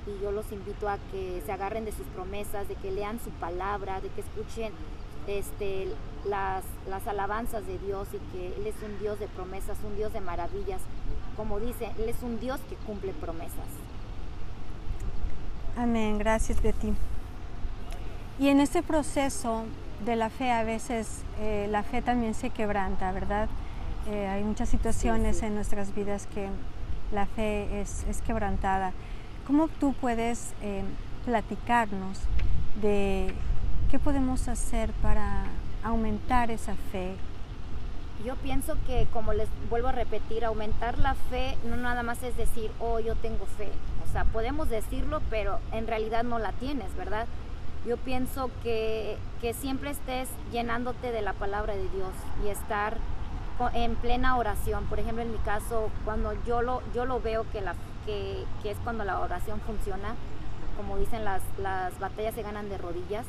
Y 0.06 0.22
yo 0.22 0.32
los 0.32 0.50
invito 0.50 0.88
a 0.88 0.98
que 1.12 1.42
se 1.44 1.52
agarren 1.52 1.84
de 1.84 1.92
sus 1.92 2.06
promesas, 2.06 2.66
de 2.66 2.74
que 2.74 2.90
lean 2.90 3.20
su 3.20 3.30
palabra, 3.30 4.00
de 4.00 4.08
que 4.08 4.22
escuchen 4.22 4.72
este, 5.26 5.88
las, 6.24 6.64
las 6.88 7.06
alabanzas 7.06 7.66
de 7.66 7.78
Dios 7.78 8.08
y 8.14 8.18
que 8.34 8.56
Él 8.56 8.66
es 8.66 8.76
un 8.82 8.98
Dios 8.98 9.18
de 9.18 9.28
promesas, 9.28 9.76
un 9.84 9.94
Dios 9.96 10.12
de 10.14 10.20
maravillas. 10.20 10.80
Como 11.36 11.60
dice, 11.60 11.90
Él 11.98 12.08
es 12.08 12.22
un 12.22 12.40
Dios 12.40 12.60
que 12.68 12.76
cumple 12.76 13.12
promesas. 13.12 13.68
Amén, 15.76 16.18
gracias 16.18 16.62
Betty. 16.62 16.92
Y 18.38 18.48
en 18.48 18.60
este 18.60 18.84
proceso 18.84 19.64
de 20.04 20.14
la 20.14 20.30
fe 20.30 20.52
a 20.52 20.62
veces 20.62 21.22
eh, 21.40 21.66
la 21.68 21.82
fe 21.82 22.00
también 22.00 22.34
se 22.34 22.50
quebranta, 22.50 23.10
¿verdad? 23.10 23.48
Eh, 24.08 24.28
hay 24.28 24.44
muchas 24.44 24.68
situaciones 24.68 25.42
en 25.42 25.56
nuestras 25.56 25.92
vidas 25.92 26.28
que 26.32 26.48
la 27.12 27.26
fe 27.26 27.80
es, 27.80 28.04
quebrantada. 28.24 28.92
¿Cómo 29.48 29.66
tú 29.66 29.94
puedes 29.94 30.52
eh, 30.62 30.84
platicarnos 31.24 32.20
de 32.80 33.34
qué 33.90 33.98
podemos 33.98 34.46
hacer 34.46 34.92
para 35.02 35.42
aumentar 35.82 36.52
esa 36.52 36.76
fe? 36.92 37.16
Yo 38.24 38.36
pienso 38.36 38.76
que, 38.86 39.08
como 39.12 39.32
les 39.32 39.48
vuelvo 39.68 39.88
a 39.88 39.92
repetir, 39.92 40.44
aumentar 40.44 40.98
la 40.98 41.14
fe 41.14 41.56
no 41.68 41.76
nada 41.76 42.04
más 42.04 42.22
es 42.22 42.36
decir, 42.36 42.70
oh, 42.78 43.00
yo 43.00 43.16
tengo 43.16 43.44
fe 43.58 43.70
sea, 44.14 44.24
podemos 44.24 44.68
decirlo, 44.70 45.20
pero 45.28 45.58
en 45.72 45.86
realidad 45.86 46.22
no 46.22 46.38
la 46.38 46.52
tienes, 46.52 46.94
¿verdad? 46.96 47.26
Yo 47.86 47.96
pienso 47.96 48.50
que, 48.62 49.18
siempre 49.60 49.90
estés 49.90 50.28
llenándote 50.52 51.12
de 51.12 51.20
la 51.20 51.34
palabra 51.34 51.74
de 51.74 51.86
Dios 51.90 52.12
y 52.42 52.48
estar 52.48 52.96
en 53.74 53.94
plena 53.96 54.38
oración. 54.38 54.84
Por 54.86 55.00
ejemplo, 55.00 55.22
en 55.22 55.32
mi 55.32 55.38
caso, 55.38 55.90
cuando 56.04 56.32
yo 56.46 56.62
lo, 56.62 56.80
yo 56.94 57.04
lo 57.04 57.20
veo 57.20 57.44
que, 57.52 57.60
la, 57.60 57.74
que, 58.06 58.46
es 58.64 58.76
cuando 58.84 59.04
la 59.04 59.20
oración 59.20 59.60
funciona, 59.60 60.14
como 60.78 60.96
dicen, 60.96 61.26
las, 61.26 61.42
las 61.58 61.98
batallas 61.98 62.34
se 62.34 62.42
ganan 62.42 62.70
de 62.70 62.78
rodillas. 62.78 63.26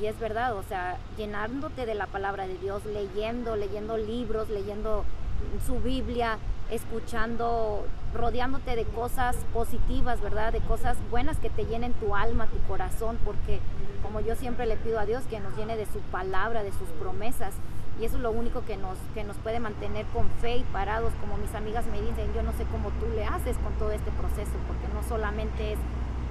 Y 0.00 0.06
es 0.06 0.18
verdad, 0.18 0.54
o 0.54 0.62
sea, 0.64 0.98
llenándote 1.16 1.86
de 1.86 1.94
la 1.94 2.06
palabra 2.06 2.46
de 2.46 2.58
Dios, 2.58 2.84
leyendo, 2.84 3.56
leyendo 3.56 3.96
libros, 3.96 4.50
leyendo 4.50 5.04
su 5.66 5.80
Biblia, 5.80 6.38
escuchando, 6.70 7.86
rodeándote 8.14 8.76
de 8.76 8.84
cosas 8.84 9.36
positivas, 9.52 10.20
¿verdad? 10.20 10.52
De 10.52 10.60
cosas 10.60 10.96
buenas 11.10 11.38
que 11.38 11.50
te 11.50 11.66
llenen 11.66 11.92
tu 11.94 12.14
alma, 12.16 12.46
tu 12.46 12.58
corazón, 12.68 13.18
porque 13.24 13.60
como 14.02 14.20
yo 14.20 14.36
siempre 14.36 14.66
le 14.66 14.76
pido 14.76 14.98
a 14.98 15.06
Dios 15.06 15.24
que 15.28 15.40
nos 15.40 15.56
llene 15.56 15.76
de 15.76 15.86
su 15.86 16.00
palabra, 16.10 16.62
de 16.62 16.72
sus 16.72 16.88
promesas. 17.00 17.54
Y 18.00 18.04
eso 18.04 18.16
es 18.16 18.22
lo 18.22 18.32
único 18.32 18.64
que 18.64 18.76
nos, 18.76 18.98
que 19.14 19.22
nos 19.22 19.36
puede 19.36 19.60
mantener 19.60 20.04
con 20.06 20.28
fe 20.40 20.56
y 20.56 20.64
parados, 20.64 21.12
como 21.20 21.36
mis 21.36 21.54
amigas 21.54 21.86
me 21.86 22.00
dicen, 22.00 22.32
yo 22.34 22.42
no 22.42 22.52
sé 22.52 22.64
cómo 22.72 22.90
tú 22.98 23.06
le 23.14 23.24
haces 23.24 23.56
con 23.58 23.72
todo 23.74 23.92
este 23.92 24.10
proceso, 24.12 24.52
porque 24.66 24.92
no 24.92 25.02
solamente 25.08 25.74
es, 25.74 25.78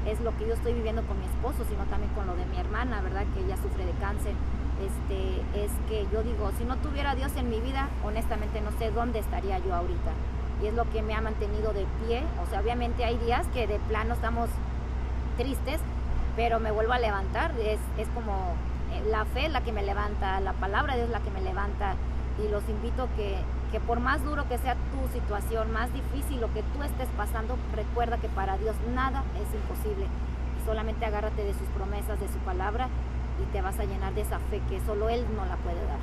es 0.05 0.19
lo 0.19 0.35
que 0.37 0.47
yo 0.47 0.53
estoy 0.55 0.73
viviendo 0.73 1.03
con 1.03 1.17
mi 1.19 1.25
esposo, 1.25 1.63
sino 1.69 1.85
también 1.85 2.11
con 2.13 2.27
lo 2.27 2.35
de 2.35 2.45
mi 2.47 2.57
hermana, 2.57 3.01
¿verdad? 3.01 3.23
Que 3.33 3.45
ella 3.45 3.55
sufre 3.55 3.85
de 3.85 3.93
cáncer. 3.93 4.33
Este, 4.85 5.63
es 5.63 5.71
que 5.87 6.05
yo 6.11 6.23
digo, 6.23 6.51
si 6.57 6.65
no 6.65 6.77
tuviera 6.77 7.15
Dios 7.15 7.31
en 7.35 7.49
mi 7.49 7.59
vida, 7.59 7.89
honestamente 8.03 8.61
no 8.61 8.71
sé 8.77 8.91
dónde 8.91 9.19
estaría 9.19 9.59
yo 9.59 9.73
ahorita. 9.73 10.11
Y 10.61 10.67
es 10.67 10.73
lo 10.73 10.89
que 10.89 11.01
me 11.01 11.13
ha 11.13 11.21
mantenido 11.21 11.73
de 11.73 11.85
pie. 12.05 12.23
O 12.43 12.49
sea, 12.49 12.61
obviamente 12.61 13.05
hay 13.05 13.17
días 13.17 13.45
que 13.53 13.67
de 13.67 13.79
plano 13.79 14.13
estamos 14.13 14.49
tristes, 15.37 15.79
pero 16.35 16.59
me 16.59 16.71
vuelvo 16.71 16.93
a 16.93 16.99
levantar. 16.99 17.51
Es, 17.59 17.79
es 17.97 18.07
como 18.09 18.55
la 19.09 19.25
fe 19.25 19.49
la 19.49 19.61
que 19.61 19.71
me 19.71 19.83
levanta, 19.83 20.39
la 20.39 20.53
palabra 20.53 20.93
de 20.93 21.01
Dios 21.01 21.11
la 21.11 21.19
que 21.19 21.31
me 21.31 21.41
levanta 21.41 21.95
y 22.43 22.49
los 22.49 22.67
invito 22.67 23.07
que, 23.15 23.37
que 23.71 23.79
por 23.79 23.99
más 23.99 24.23
duro 24.23 24.47
que 24.47 24.57
sea 24.57 24.75
tu 24.75 25.07
situación, 25.13 25.71
más 25.71 25.91
difícil 25.93 26.41
lo 26.41 26.51
que 26.53 26.63
tú 26.73 26.83
estés 26.83 27.07
pasando, 27.15 27.57
recuerda 27.75 28.17
que 28.17 28.29
para 28.29 28.57
Dios 28.57 28.75
nada 28.93 29.23
es 29.35 29.53
imposible. 29.53 30.07
Solamente 30.65 31.05
agárrate 31.05 31.43
de 31.43 31.53
sus 31.53 31.67
promesas, 31.75 32.19
de 32.19 32.27
su 32.27 32.37
palabra 32.39 32.87
y 33.41 33.51
te 33.51 33.61
vas 33.61 33.79
a 33.79 33.85
llenar 33.85 34.13
de 34.13 34.21
esa 34.21 34.39
fe 34.39 34.61
que 34.69 34.79
solo 34.85 35.09
Él 35.09 35.25
no 35.35 35.45
la 35.45 35.55
puede 35.57 35.83
dar. 35.85 35.99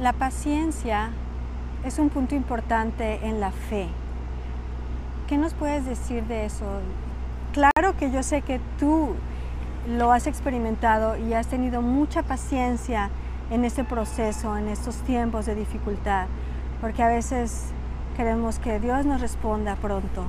La 0.00 0.12
paciencia 0.12 1.10
es 1.84 1.98
un 1.98 2.08
punto 2.08 2.34
importante 2.34 3.26
en 3.26 3.40
la 3.40 3.50
fe. 3.50 3.88
¿Qué 5.26 5.36
nos 5.36 5.54
puedes 5.54 5.84
decir 5.84 6.24
de 6.24 6.46
eso? 6.46 6.64
Claro 7.52 7.96
que 7.98 8.10
yo 8.10 8.22
sé 8.22 8.42
que 8.42 8.60
tú 8.78 9.14
lo 9.88 10.12
has 10.12 10.26
experimentado 10.26 11.16
y 11.16 11.34
has 11.34 11.46
tenido 11.46 11.82
mucha 11.82 12.22
paciencia 12.22 13.10
en 13.50 13.64
este 13.64 13.84
proceso, 13.84 14.56
en 14.56 14.68
estos 14.68 14.96
tiempos 14.98 15.46
de 15.46 15.54
dificultad, 15.54 16.26
porque 16.80 17.02
a 17.02 17.08
veces 17.08 17.72
queremos 18.16 18.58
que 18.58 18.80
Dios 18.80 19.06
nos 19.06 19.20
responda 19.20 19.76
pronto 19.76 20.24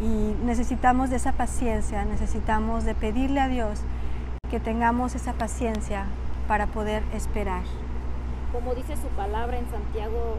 y 0.00 0.34
necesitamos 0.44 1.10
de 1.10 1.16
esa 1.16 1.32
paciencia, 1.32 2.04
necesitamos 2.04 2.84
de 2.84 2.94
pedirle 2.94 3.40
a 3.40 3.48
Dios 3.48 3.80
que 4.52 4.60
tengamos 4.60 5.14
esa 5.14 5.32
paciencia 5.32 6.04
para 6.46 6.66
poder 6.66 7.02
esperar. 7.14 7.62
Como 8.52 8.74
dice 8.74 8.96
su 8.96 9.08
palabra 9.16 9.56
en 9.56 9.64
Santiago 9.70 10.36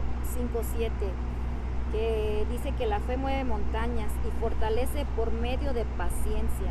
5.7, 0.54 0.88
que 1.90 2.46
dice 2.48 2.70
que 2.78 2.86
la 2.86 3.00
fe 3.00 3.16
mueve 3.16 3.42
montañas 3.42 4.12
y 4.24 4.40
fortalece 4.40 5.04
por 5.16 5.32
medio 5.32 5.72
de 5.72 5.84
paciencia. 5.98 6.70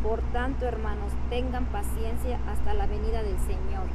Por 0.00 0.20
tanto, 0.32 0.64
hermanos, 0.64 1.10
tengan 1.28 1.64
paciencia 1.64 2.38
hasta 2.48 2.72
la 2.72 2.86
venida 2.86 3.24
del 3.24 3.38
Señor. 3.40 3.90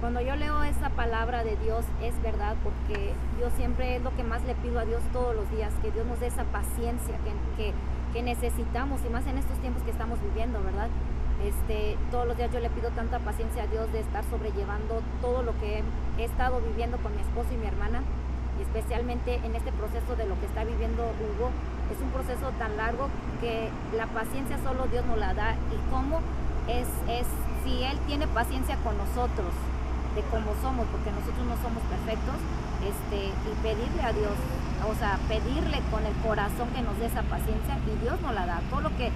Cuando 0.00 0.22
yo 0.22 0.34
leo 0.34 0.62
esa 0.62 0.88
palabra 0.88 1.44
de 1.44 1.56
Dios 1.56 1.84
es 2.02 2.22
verdad 2.22 2.56
porque 2.64 3.12
yo 3.38 3.50
siempre 3.58 3.96
es 3.96 4.02
lo 4.02 4.16
que 4.16 4.24
más 4.24 4.42
le 4.44 4.54
pido 4.54 4.80
a 4.80 4.86
Dios 4.86 5.02
todos 5.12 5.36
los 5.36 5.50
días, 5.50 5.74
que 5.82 5.90
Dios 5.90 6.06
nos 6.06 6.18
dé 6.20 6.28
esa 6.28 6.44
paciencia 6.44 7.16
que, 7.58 7.74
que, 8.14 8.22
necesitamos 8.22 9.02
y 9.06 9.10
más 9.10 9.26
en 9.26 9.36
estos 9.36 9.58
tiempos 9.58 9.82
que 9.82 9.90
estamos 9.90 10.18
viviendo, 10.22 10.62
¿verdad? 10.64 10.88
Este, 11.44 11.96
todos 12.10 12.26
los 12.26 12.36
días 12.36 12.52
yo 12.52 12.60
le 12.60 12.68
pido 12.70 12.90
tanta 12.90 13.18
paciencia 13.18 13.62
a 13.62 13.66
Dios 13.66 13.90
de 13.92 14.00
estar 14.00 14.24
sobrellevando 14.28 15.00
todo 15.22 15.42
lo 15.42 15.52
que 15.58 15.82
he 16.18 16.24
estado 16.24 16.60
viviendo 16.60 16.98
con 16.98 17.14
mi 17.14 17.22
esposo 17.22 17.48
y 17.54 17.56
mi 17.56 17.66
hermana, 17.66 18.02
especialmente 18.60 19.36
en 19.36 19.56
este 19.56 19.72
proceso 19.72 20.16
de 20.16 20.26
lo 20.26 20.38
que 20.38 20.46
está 20.46 20.64
viviendo 20.64 21.02
Hugo. 21.02 21.50
Es 21.90 22.00
un 22.00 22.10
proceso 22.10 22.52
tan 22.58 22.76
largo 22.76 23.08
que 23.40 23.70
la 23.96 24.06
paciencia 24.06 24.58
solo 24.62 24.86
Dios 24.92 25.04
nos 25.06 25.18
la 25.18 25.32
da. 25.34 25.54
Y 25.72 25.90
cómo 25.90 26.20
es, 26.68 26.86
es 27.08 27.26
si 27.64 27.82
Él 27.84 27.98
tiene 28.06 28.26
paciencia 28.28 28.76
con 28.84 28.96
nosotros, 28.98 29.48
de 30.14 30.22
cómo 30.30 30.52
somos, 30.60 30.86
porque 30.92 31.10
nosotros 31.10 31.44
no 31.46 31.56
somos 31.62 31.82
perfectos, 31.88 32.36
este, 32.82 33.30
y 33.30 33.52
pedirle 33.62 34.02
a 34.02 34.12
Dios, 34.12 34.36
o 34.88 34.94
sea, 34.98 35.18
pedirle 35.28 35.80
con 35.90 36.04
el 36.04 36.14
corazón 36.24 36.68
que 36.74 36.82
nos 36.82 36.98
dé 36.98 37.06
esa 37.06 37.22
paciencia 37.22 37.78
y 37.86 37.94
Dios 38.02 38.20
nos 38.20 38.34
la 38.34 38.46
da. 38.46 38.60
Todo 38.70 38.80
lo 38.80 38.90
que, 38.96 39.10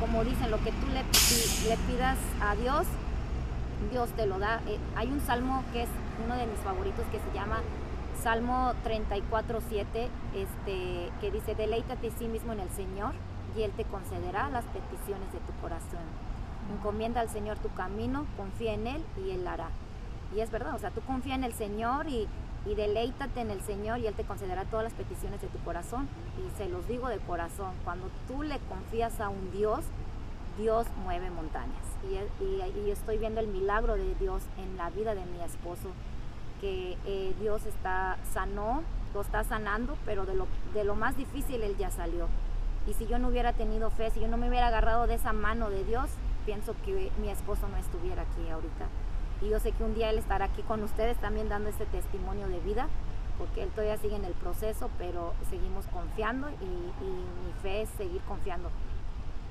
como 0.00 0.24
dicen, 0.24 0.50
lo 0.50 0.58
que 0.64 0.72
tú 0.72 0.86
le, 0.88 1.04
pidas 1.86 2.18
a 2.40 2.56
Dios, 2.56 2.86
Dios 3.90 4.10
te 4.10 4.26
lo 4.26 4.38
da. 4.38 4.60
Eh, 4.66 4.78
hay 4.96 5.08
un 5.08 5.20
salmo 5.20 5.62
que 5.72 5.82
es 5.82 5.88
uno 6.24 6.34
de 6.36 6.46
mis 6.46 6.58
favoritos 6.60 7.04
que 7.12 7.18
se 7.18 7.38
llama 7.38 7.60
Salmo 8.22 8.72
34, 8.82 9.60
7, 9.68 10.08
este, 10.34 11.10
que 11.20 11.30
dice, 11.30 11.54
deleítate 11.54 12.08
a 12.08 12.18
sí 12.18 12.26
mismo 12.26 12.52
en 12.52 12.60
el 12.60 12.70
Señor 12.70 13.12
y 13.56 13.62
Él 13.62 13.72
te 13.72 13.84
concederá 13.84 14.48
las 14.48 14.64
peticiones 14.64 15.30
de 15.32 15.38
tu 15.40 15.52
corazón. 15.60 16.04
Encomienda 16.72 17.20
al 17.20 17.28
Señor 17.28 17.58
tu 17.58 17.68
camino, 17.74 18.26
confía 18.36 18.72
en 18.72 18.86
Él 18.86 19.04
y 19.24 19.30
Él 19.30 19.46
hará. 19.46 19.68
Y 20.34 20.40
es 20.40 20.50
verdad, 20.50 20.74
o 20.74 20.78
sea, 20.78 20.90
tú 20.90 21.00
confía 21.02 21.34
en 21.34 21.44
el 21.44 21.52
Señor 21.52 22.08
y, 22.08 22.26
y 22.66 22.74
deleítate 22.74 23.40
en 23.40 23.50
el 23.50 23.60
Señor 23.62 24.00
y 24.00 24.06
Él 24.06 24.14
te 24.14 24.24
concederá 24.24 24.64
todas 24.64 24.84
las 24.84 24.92
peticiones 24.92 25.40
de 25.40 25.48
tu 25.48 25.58
corazón. 25.60 26.08
Y 26.38 26.56
se 26.58 26.68
los 26.68 26.86
digo 26.86 27.08
de 27.08 27.18
corazón, 27.18 27.72
cuando 27.84 28.08
tú 28.28 28.42
le 28.42 28.58
confías 28.68 29.20
a 29.20 29.28
un 29.28 29.50
Dios, 29.50 29.84
Dios 30.58 30.86
mueve 31.04 31.30
montañas. 31.30 31.84
Y, 32.02 32.44
y, 32.44 32.90
estoy 32.90 33.18
viendo 33.18 33.40
el 33.40 33.48
milagro 33.48 33.94
de 33.94 34.14
Dios 34.14 34.42
en 34.58 34.76
la 34.76 34.90
vida 34.90 35.14
de 35.14 35.24
mi 35.26 35.40
esposo 35.42 35.88
que 36.60 36.98
eh, 37.06 37.34
Dios 37.40 37.64
está 37.64 38.18
sanó, 38.32 38.82
lo 39.14 39.22
está 39.22 39.44
sanando, 39.44 39.96
pero 40.04 40.26
de 40.26 40.34
lo, 40.34 40.46
de 40.74 40.84
lo 40.84 40.94
más 40.94 41.16
difícil 41.16 41.62
Él 41.62 41.76
ya 41.78 41.90
salió. 41.90 42.28
Y 42.86 42.94
si 42.94 43.06
yo 43.06 43.18
no 43.18 43.28
hubiera 43.28 43.52
tenido 43.52 43.90
fe, 43.90 44.10
si 44.10 44.20
yo 44.20 44.28
no 44.28 44.36
me 44.36 44.48
hubiera 44.48 44.68
agarrado 44.68 45.06
de 45.06 45.14
esa 45.14 45.32
mano 45.32 45.70
de 45.70 45.84
Dios, 45.84 46.10
pienso 46.44 46.74
que 46.84 47.10
mi 47.20 47.28
esposo 47.28 47.68
no 47.68 47.76
estuviera 47.76 48.22
aquí 48.22 48.48
ahorita. 48.48 48.86
Y 49.40 49.48
yo 49.48 49.60
sé 49.60 49.72
que 49.72 49.84
un 49.84 49.94
día 49.94 50.10
Él 50.10 50.18
estará 50.18 50.46
aquí 50.46 50.62
con 50.62 50.82
ustedes 50.82 51.16
también 51.18 51.48
dando 51.48 51.70
este 51.70 51.86
testimonio 51.86 52.48
de 52.48 52.60
vida, 52.60 52.88
porque 53.38 53.62
Él 53.62 53.70
todavía 53.70 53.96
sigue 53.96 54.16
en 54.16 54.24
el 54.24 54.34
proceso, 54.34 54.90
pero 54.98 55.34
seguimos 55.48 55.86
confiando 55.86 56.50
y, 56.50 56.54
y 56.54 57.10
mi 57.46 57.52
fe 57.62 57.82
es 57.82 57.88
seguir 57.90 58.20
confiando 58.22 58.70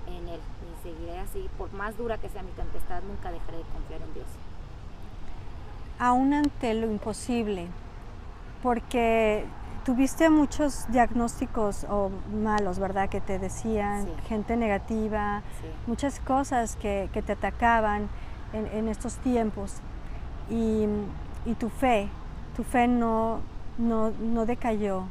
en 0.08 0.28
Él. 0.28 0.40
Y 0.40 0.84
seguiré 0.84 1.20
así, 1.20 1.50
por 1.58 1.72
más 1.74 1.98
dura 1.98 2.18
que 2.18 2.30
sea 2.30 2.44
mi 2.44 2.52
tempestad, 2.52 3.02
nunca 3.04 3.32
dejaré 3.32 3.58
de 3.58 3.64
confiar 3.64 4.02
en 4.02 4.14
Dios 4.14 4.28
aún 6.00 6.34
ante 6.34 6.74
lo 6.74 6.90
imposible, 6.90 7.68
porque 8.64 9.46
tuviste 9.84 10.30
muchos 10.30 10.90
diagnósticos 10.90 11.86
o 11.90 12.10
malos, 12.34 12.80
¿verdad? 12.80 13.10
Que 13.10 13.22
te 13.22 13.38
decían, 13.38 14.08
gente 14.28 14.56
negativa, 14.56 15.44
muchas 15.86 16.20
cosas 16.22 16.78
que, 16.78 17.10
te 17.14 17.32
atacaban 17.34 18.10
en, 18.54 18.88
estos 18.88 19.16
tiempos. 19.18 19.76
Y, 20.50 20.88
tu 21.60 21.70
fe, 21.70 22.10
tu 22.56 22.64
fe 22.64 22.88
no, 22.88 23.42
no, 23.78 24.46
decayó, 24.46 25.04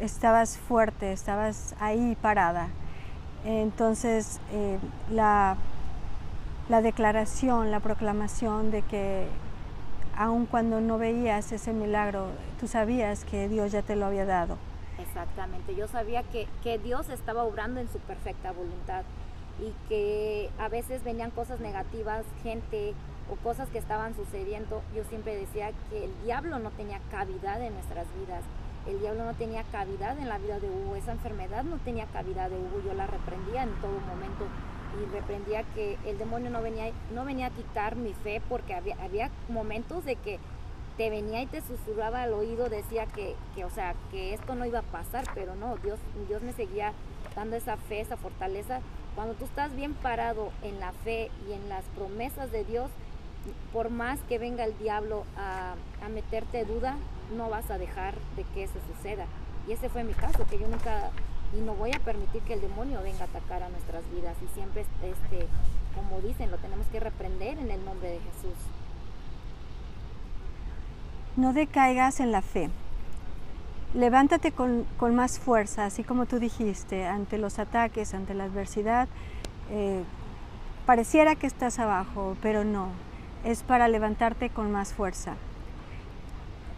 estabas 0.00 0.58
fuerte, 0.58 1.12
estabas 1.12 1.74
ahí 1.80 2.16
parada. 2.20 2.68
Entonces, 3.44 4.40
eh, 4.52 4.78
la, 5.10 5.56
la 6.68 6.82
declaración, 6.82 7.70
la 7.70 7.80
proclamación 7.80 8.70
de 8.70 8.82
que 8.82 9.26
aun 10.16 10.46
cuando 10.46 10.80
no 10.80 10.98
veías 10.98 11.52
ese 11.52 11.72
milagro, 11.72 12.28
tú 12.58 12.66
sabías 12.66 13.24
que 13.24 13.48
Dios 13.48 13.72
ya 13.72 13.82
te 13.82 13.96
lo 13.96 14.06
había 14.06 14.24
dado. 14.24 14.56
Exactamente, 14.98 15.74
yo 15.74 15.88
sabía 15.88 16.22
que, 16.22 16.48
que 16.62 16.78
Dios 16.78 17.10
estaba 17.10 17.44
obrando 17.44 17.80
en 17.80 17.88
su 17.88 17.98
perfecta 17.98 18.52
voluntad 18.52 19.04
y 19.60 19.72
que 19.88 20.50
a 20.58 20.68
veces 20.68 21.02
venían 21.04 21.30
cosas 21.30 21.60
negativas, 21.60 22.24
gente 22.42 22.94
o 23.30 23.36
cosas 23.36 23.68
que 23.68 23.78
estaban 23.78 24.14
sucediendo. 24.14 24.82
Yo 24.94 25.04
siempre 25.04 25.36
decía 25.36 25.70
que 25.90 26.04
el 26.04 26.12
diablo 26.24 26.58
no 26.58 26.70
tenía 26.70 27.00
cavidad 27.10 27.60
en 27.62 27.74
nuestras 27.74 28.06
vidas. 28.20 28.42
El 28.86 29.00
diablo 29.00 29.24
no 29.24 29.34
tenía 29.34 29.64
cavidad 29.64 30.16
en 30.18 30.28
la 30.28 30.38
vida 30.38 30.60
de 30.60 30.70
Hugo, 30.70 30.94
esa 30.94 31.12
enfermedad 31.12 31.64
no 31.64 31.78
tenía 31.78 32.06
cavidad 32.06 32.48
de 32.48 32.56
Hugo, 32.56 32.82
yo 32.86 32.94
la 32.94 33.08
reprendía 33.08 33.64
en 33.64 33.74
todo 33.80 33.98
momento 33.98 34.46
y 34.96 35.12
reprendía 35.12 35.64
que 35.74 35.98
el 36.06 36.18
demonio 36.18 36.50
no 36.50 36.62
venía, 36.62 36.92
no 37.12 37.24
venía 37.24 37.46
a 37.46 37.50
quitar 37.50 37.96
mi 37.96 38.14
fe 38.14 38.40
porque 38.48 38.74
había, 38.74 38.96
había 39.02 39.30
momentos 39.48 40.04
de 40.04 40.14
que 40.14 40.38
te 40.96 41.10
venía 41.10 41.42
y 41.42 41.46
te 41.46 41.60
susurraba 41.60 42.22
al 42.22 42.32
oído, 42.32 42.68
decía 42.68 43.06
que, 43.06 43.34
que, 43.54 43.64
o 43.64 43.70
sea, 43.70 43.94
que 44.10 44.32
esto 44.32 44.54
no 44.54 44.64
iba 44.64 44.78
a 44.78 44.82
pasar, 44.82 45.24
pero 45.34 45.54
no, 45.54 45.76
Dios, 45.78 45.98
Dios 46.28 46.42
me 46.42 46.52
seguía 46.52 46.92
dando 47.34 47.56
esa 47.56 47.76
fe, 47.76 48.00
esa 48.00 48.16
fortaleza. 48.16 48.80
Cuando 49.16 49.34
tú 49.34 49.44
estás 49.46 49.74
bien 49.74 49.94
parado 49.94 50.52
en 50.62 50.78
la 50.78 50.92
fe 50.92 51.30
y 51.48 51.52
en 51.54 51.68
las 51.68 51.84
promesas 51.96 52.52
de 52.52 52.64
Dios, 52.64 52.90
por 53.72 53.90
más 53.90 54.20
que 54.28 54.38
venga 54.38 54.64
el 54.64 54.78
diablo 54.78 55.24
a, 55.36 55.74
a 56.04 56.08
meterte 56.08 56.64
duda, 56.64 56.96
no 57.36 57.48
vas 57.48 57.68
a 57.70 57.78
dejar 57.78 58.14
de 58.36 58.44
que 58.54 58.62
eso 58.64 58.78
suceda. 58.94 59.26
Y 59.66 59.72
ese 59.72 59.88
fue 59.88 60.04
mi 60.04 60.12
caso, 60.12 60.46
que 60.48 60.58
yo 60.58 60.68
nunca 60.68 61.10
y 61.56 61.60
no 61.60 61.74
voy 61.74 61.92
a 61.92 61.98
permitir 62.00 62.42
que 62.42 62.54
el 62.54 62.60
demonio 62.60 63.02
venga 63.02 63.22
a 63.22 63.24
atacar 63.24 63.62
a 63.62 63.68
nuestras 63.68 64.02
vidas 64.10 64.36
y 64.42 64.54
siempre 64.54 64.82
este 64.82 65.46
como 65.94 66.20
dicen 66.20 66.50
lo 66.50 66.58
tenemos 66.58 66.86
que 66.88 67.00
reprender 67.00 67.58
en 67.58 67.70
el 67.70 67.84
nombre 67.84 68.10
de 68.10 68.18
Jesús 68.18 68.58
No 71.36 71.52
decaigas 71.52 72.20
en 72.20 72.32
la 72.32 72.40
fe. 72.40 72.70
Levántate 73.94 74.52
con, 74.52 74.86
más 75.14 75.38
fuerza, 75.38 75.86
así 75.86 76.04
como 76.04 76.26
tú 76.26 76.38
dijiste, 76.38 77.06
ante 77.06 77.38
los 77.38 77.58
ataques, 77.58 78.14
ante 78.14 78.34
la 78.34 78.44
adversidad. 78.44 79.08
Eh, 79.70 80.02
pareciera 80.84 81.34
que 81.34 81.46
estás 81.46 81.78
abajo, 81.78 82.36
pero 82.42 82.64
no. 82.64 82.88
Es 83.44 83.62
para 83.62 83.88
levantarte 83.88 84.50
con 84.50 84.72
más 84.72 84.92
fuerza. 84.92 85.34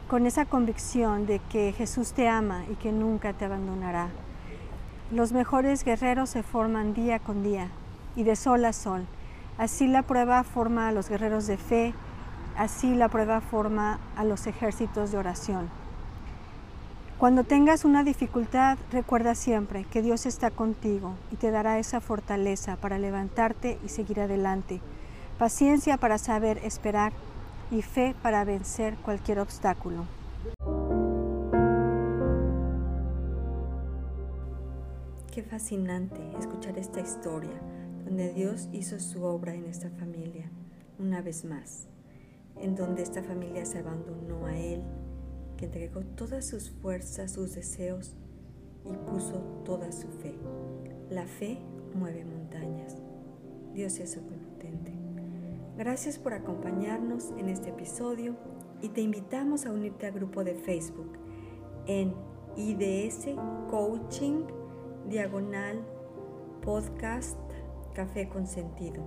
Con 0.09 0.27
esa 0.27 0.45
convicción 0.45 1.27
de 1.27 1.41
que 1.51 1.73
Jesús 1.73 2.13
te 2.13 2.29
ama 2.29 2.65
y 2.71 2.75
que 2.77 2.93
nunca 2.93 3.33
te 3.33 3.47
abandonará. 3.47 4.09
Los 5.11 5.33
mejores 5.33 5.85
guerreros 5.85 6.31
se 6.31 6.43
forman 6.43 6.95
día 6.95 7.19
con 7.19 7.43
día 7.43 7.69
y 8.15 8.25
de 8.25 8.37
sol 8.37 8.65
a 8.65 8.73
sol. 8.73 9.07
Así 9.57 9.89
la 9.89 10.03
prueba 10.03 10.45
forma 10.45 10.89
a 10.89 10.93
los 10.93 11.09
guerreros 11.09 11.47
de 11.47 11.57
fe, 11.57 11.95
así 12.57 12.95
la 12.95 13.09
prueba 13.09 13.41
forma 13.41 13.99
a 14.17 14.25
los 14.25 14.47
ejércitos 14.47 15.11
de 15.11 15.19
oración. 15.19 15.69
Cuando 17.19 17.43
tengas 17.43 17.85
una 17.85 18.05
dificultad, 18.05 18.79
recuerda 18.93 19.35
siempre 19.35 19.85
que 19.85 20.03
Dios 20.03 20.25
está 20.25 20.53
contigo 20.53 21.17
y 21.33 21.37
te 21.37 21.51
dará 21.51 21.81
esa 21.81 22.01
fortaleza 22.01 22.77
para 22.77 22.97
levantarte 22.97 23.77
y 23.85 23.89
seguir 23.89 24.21
adelante, 24.21 24.81
paciencia 25.37 25.97
para 25.97 26.19
saber 26.19 26.59
esperar 26.59 27.13
y 27.73 27.83
fe 27.83 28.15
para 28.23 28.45
vencer 28.45 28.95
cualquier 28.99 29.41
obstáculo. 29.41 30.05
Qué 35.33 35.43
fascinante 35.43 36.21
escuchar 36.39 36.79
esta 36.79 37.01
historia 37.01 37.61
donde 38.05 38.33
Dios 38.33 38.69
hizo 38.71 39.01
su 39.01 39.25
obra 39.25 39.55
en 39.55 39.65
esta 39.65 39.91
familia 39.91 40.53
una 41.01 41.21
vez 41.21 41.45
más, 41.45 41.89
en 42.55 42.77
donde 42.77 43.03
esta 43.03 43.25
familia 43.25 43.67
se 43.67 43.79
abandonó 43.79 44.47
a 44.47 44.57
Él 44.57 44.85
que 45.59 45.67
entregó 45.67 46.01
todas 46.01 46.47
sus 46.47 46.71
fuerzas, 46.71 47.33
sus 47.33 47.55
deseos 47.55 48.15
y 48.87 48.93
puso 49.11 49.35
toda 49.65 49.93
su 49.93 50.09
fe. 50.09 50.35
La 51.11 51.27
fe 51.27 51.59
mueve 51.95 52.25
montañas. 52.25 52.97
Dios 53.75 53.99
es 53.99 54.17
omnipotente. 54.17 54.93
Gracias 55.77 56.19
por 56.19 56.33
acompañarnos 56.33 57.33
en 57.37 57.49
este 57.49 57.71
episodio 57.71 58.37
y 58.81 58.89
te 58.89 59.01
invitamos 59.01 59.67
a 59.67 59.73
unirte 59.73 60.07
al 60.07 60.13
grupo 60.13 60.45
de 60.45 60.55
Facebook 60.55 61.19
en 61.87 62.15
IDS 62.57 63.27
Coaching 63.71 64.45
Diagonal 65.09 65.85
Podcast 66.63 67.39
Café 67.95 68.29
con 68.29 68.47
Sentido. 68.47 69.03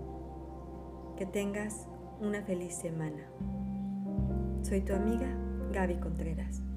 Que 1.17 1.25
tengas 1.25 1.87
una 2.19 2.41
feliz 2.43 2.75
semana. 2.75 3.29
Soy 4.63 4.81
tu 4.81 4.93
amiga 4.93 5.40
Gaby 5.71 5.95
Contreras. 5.95 6.70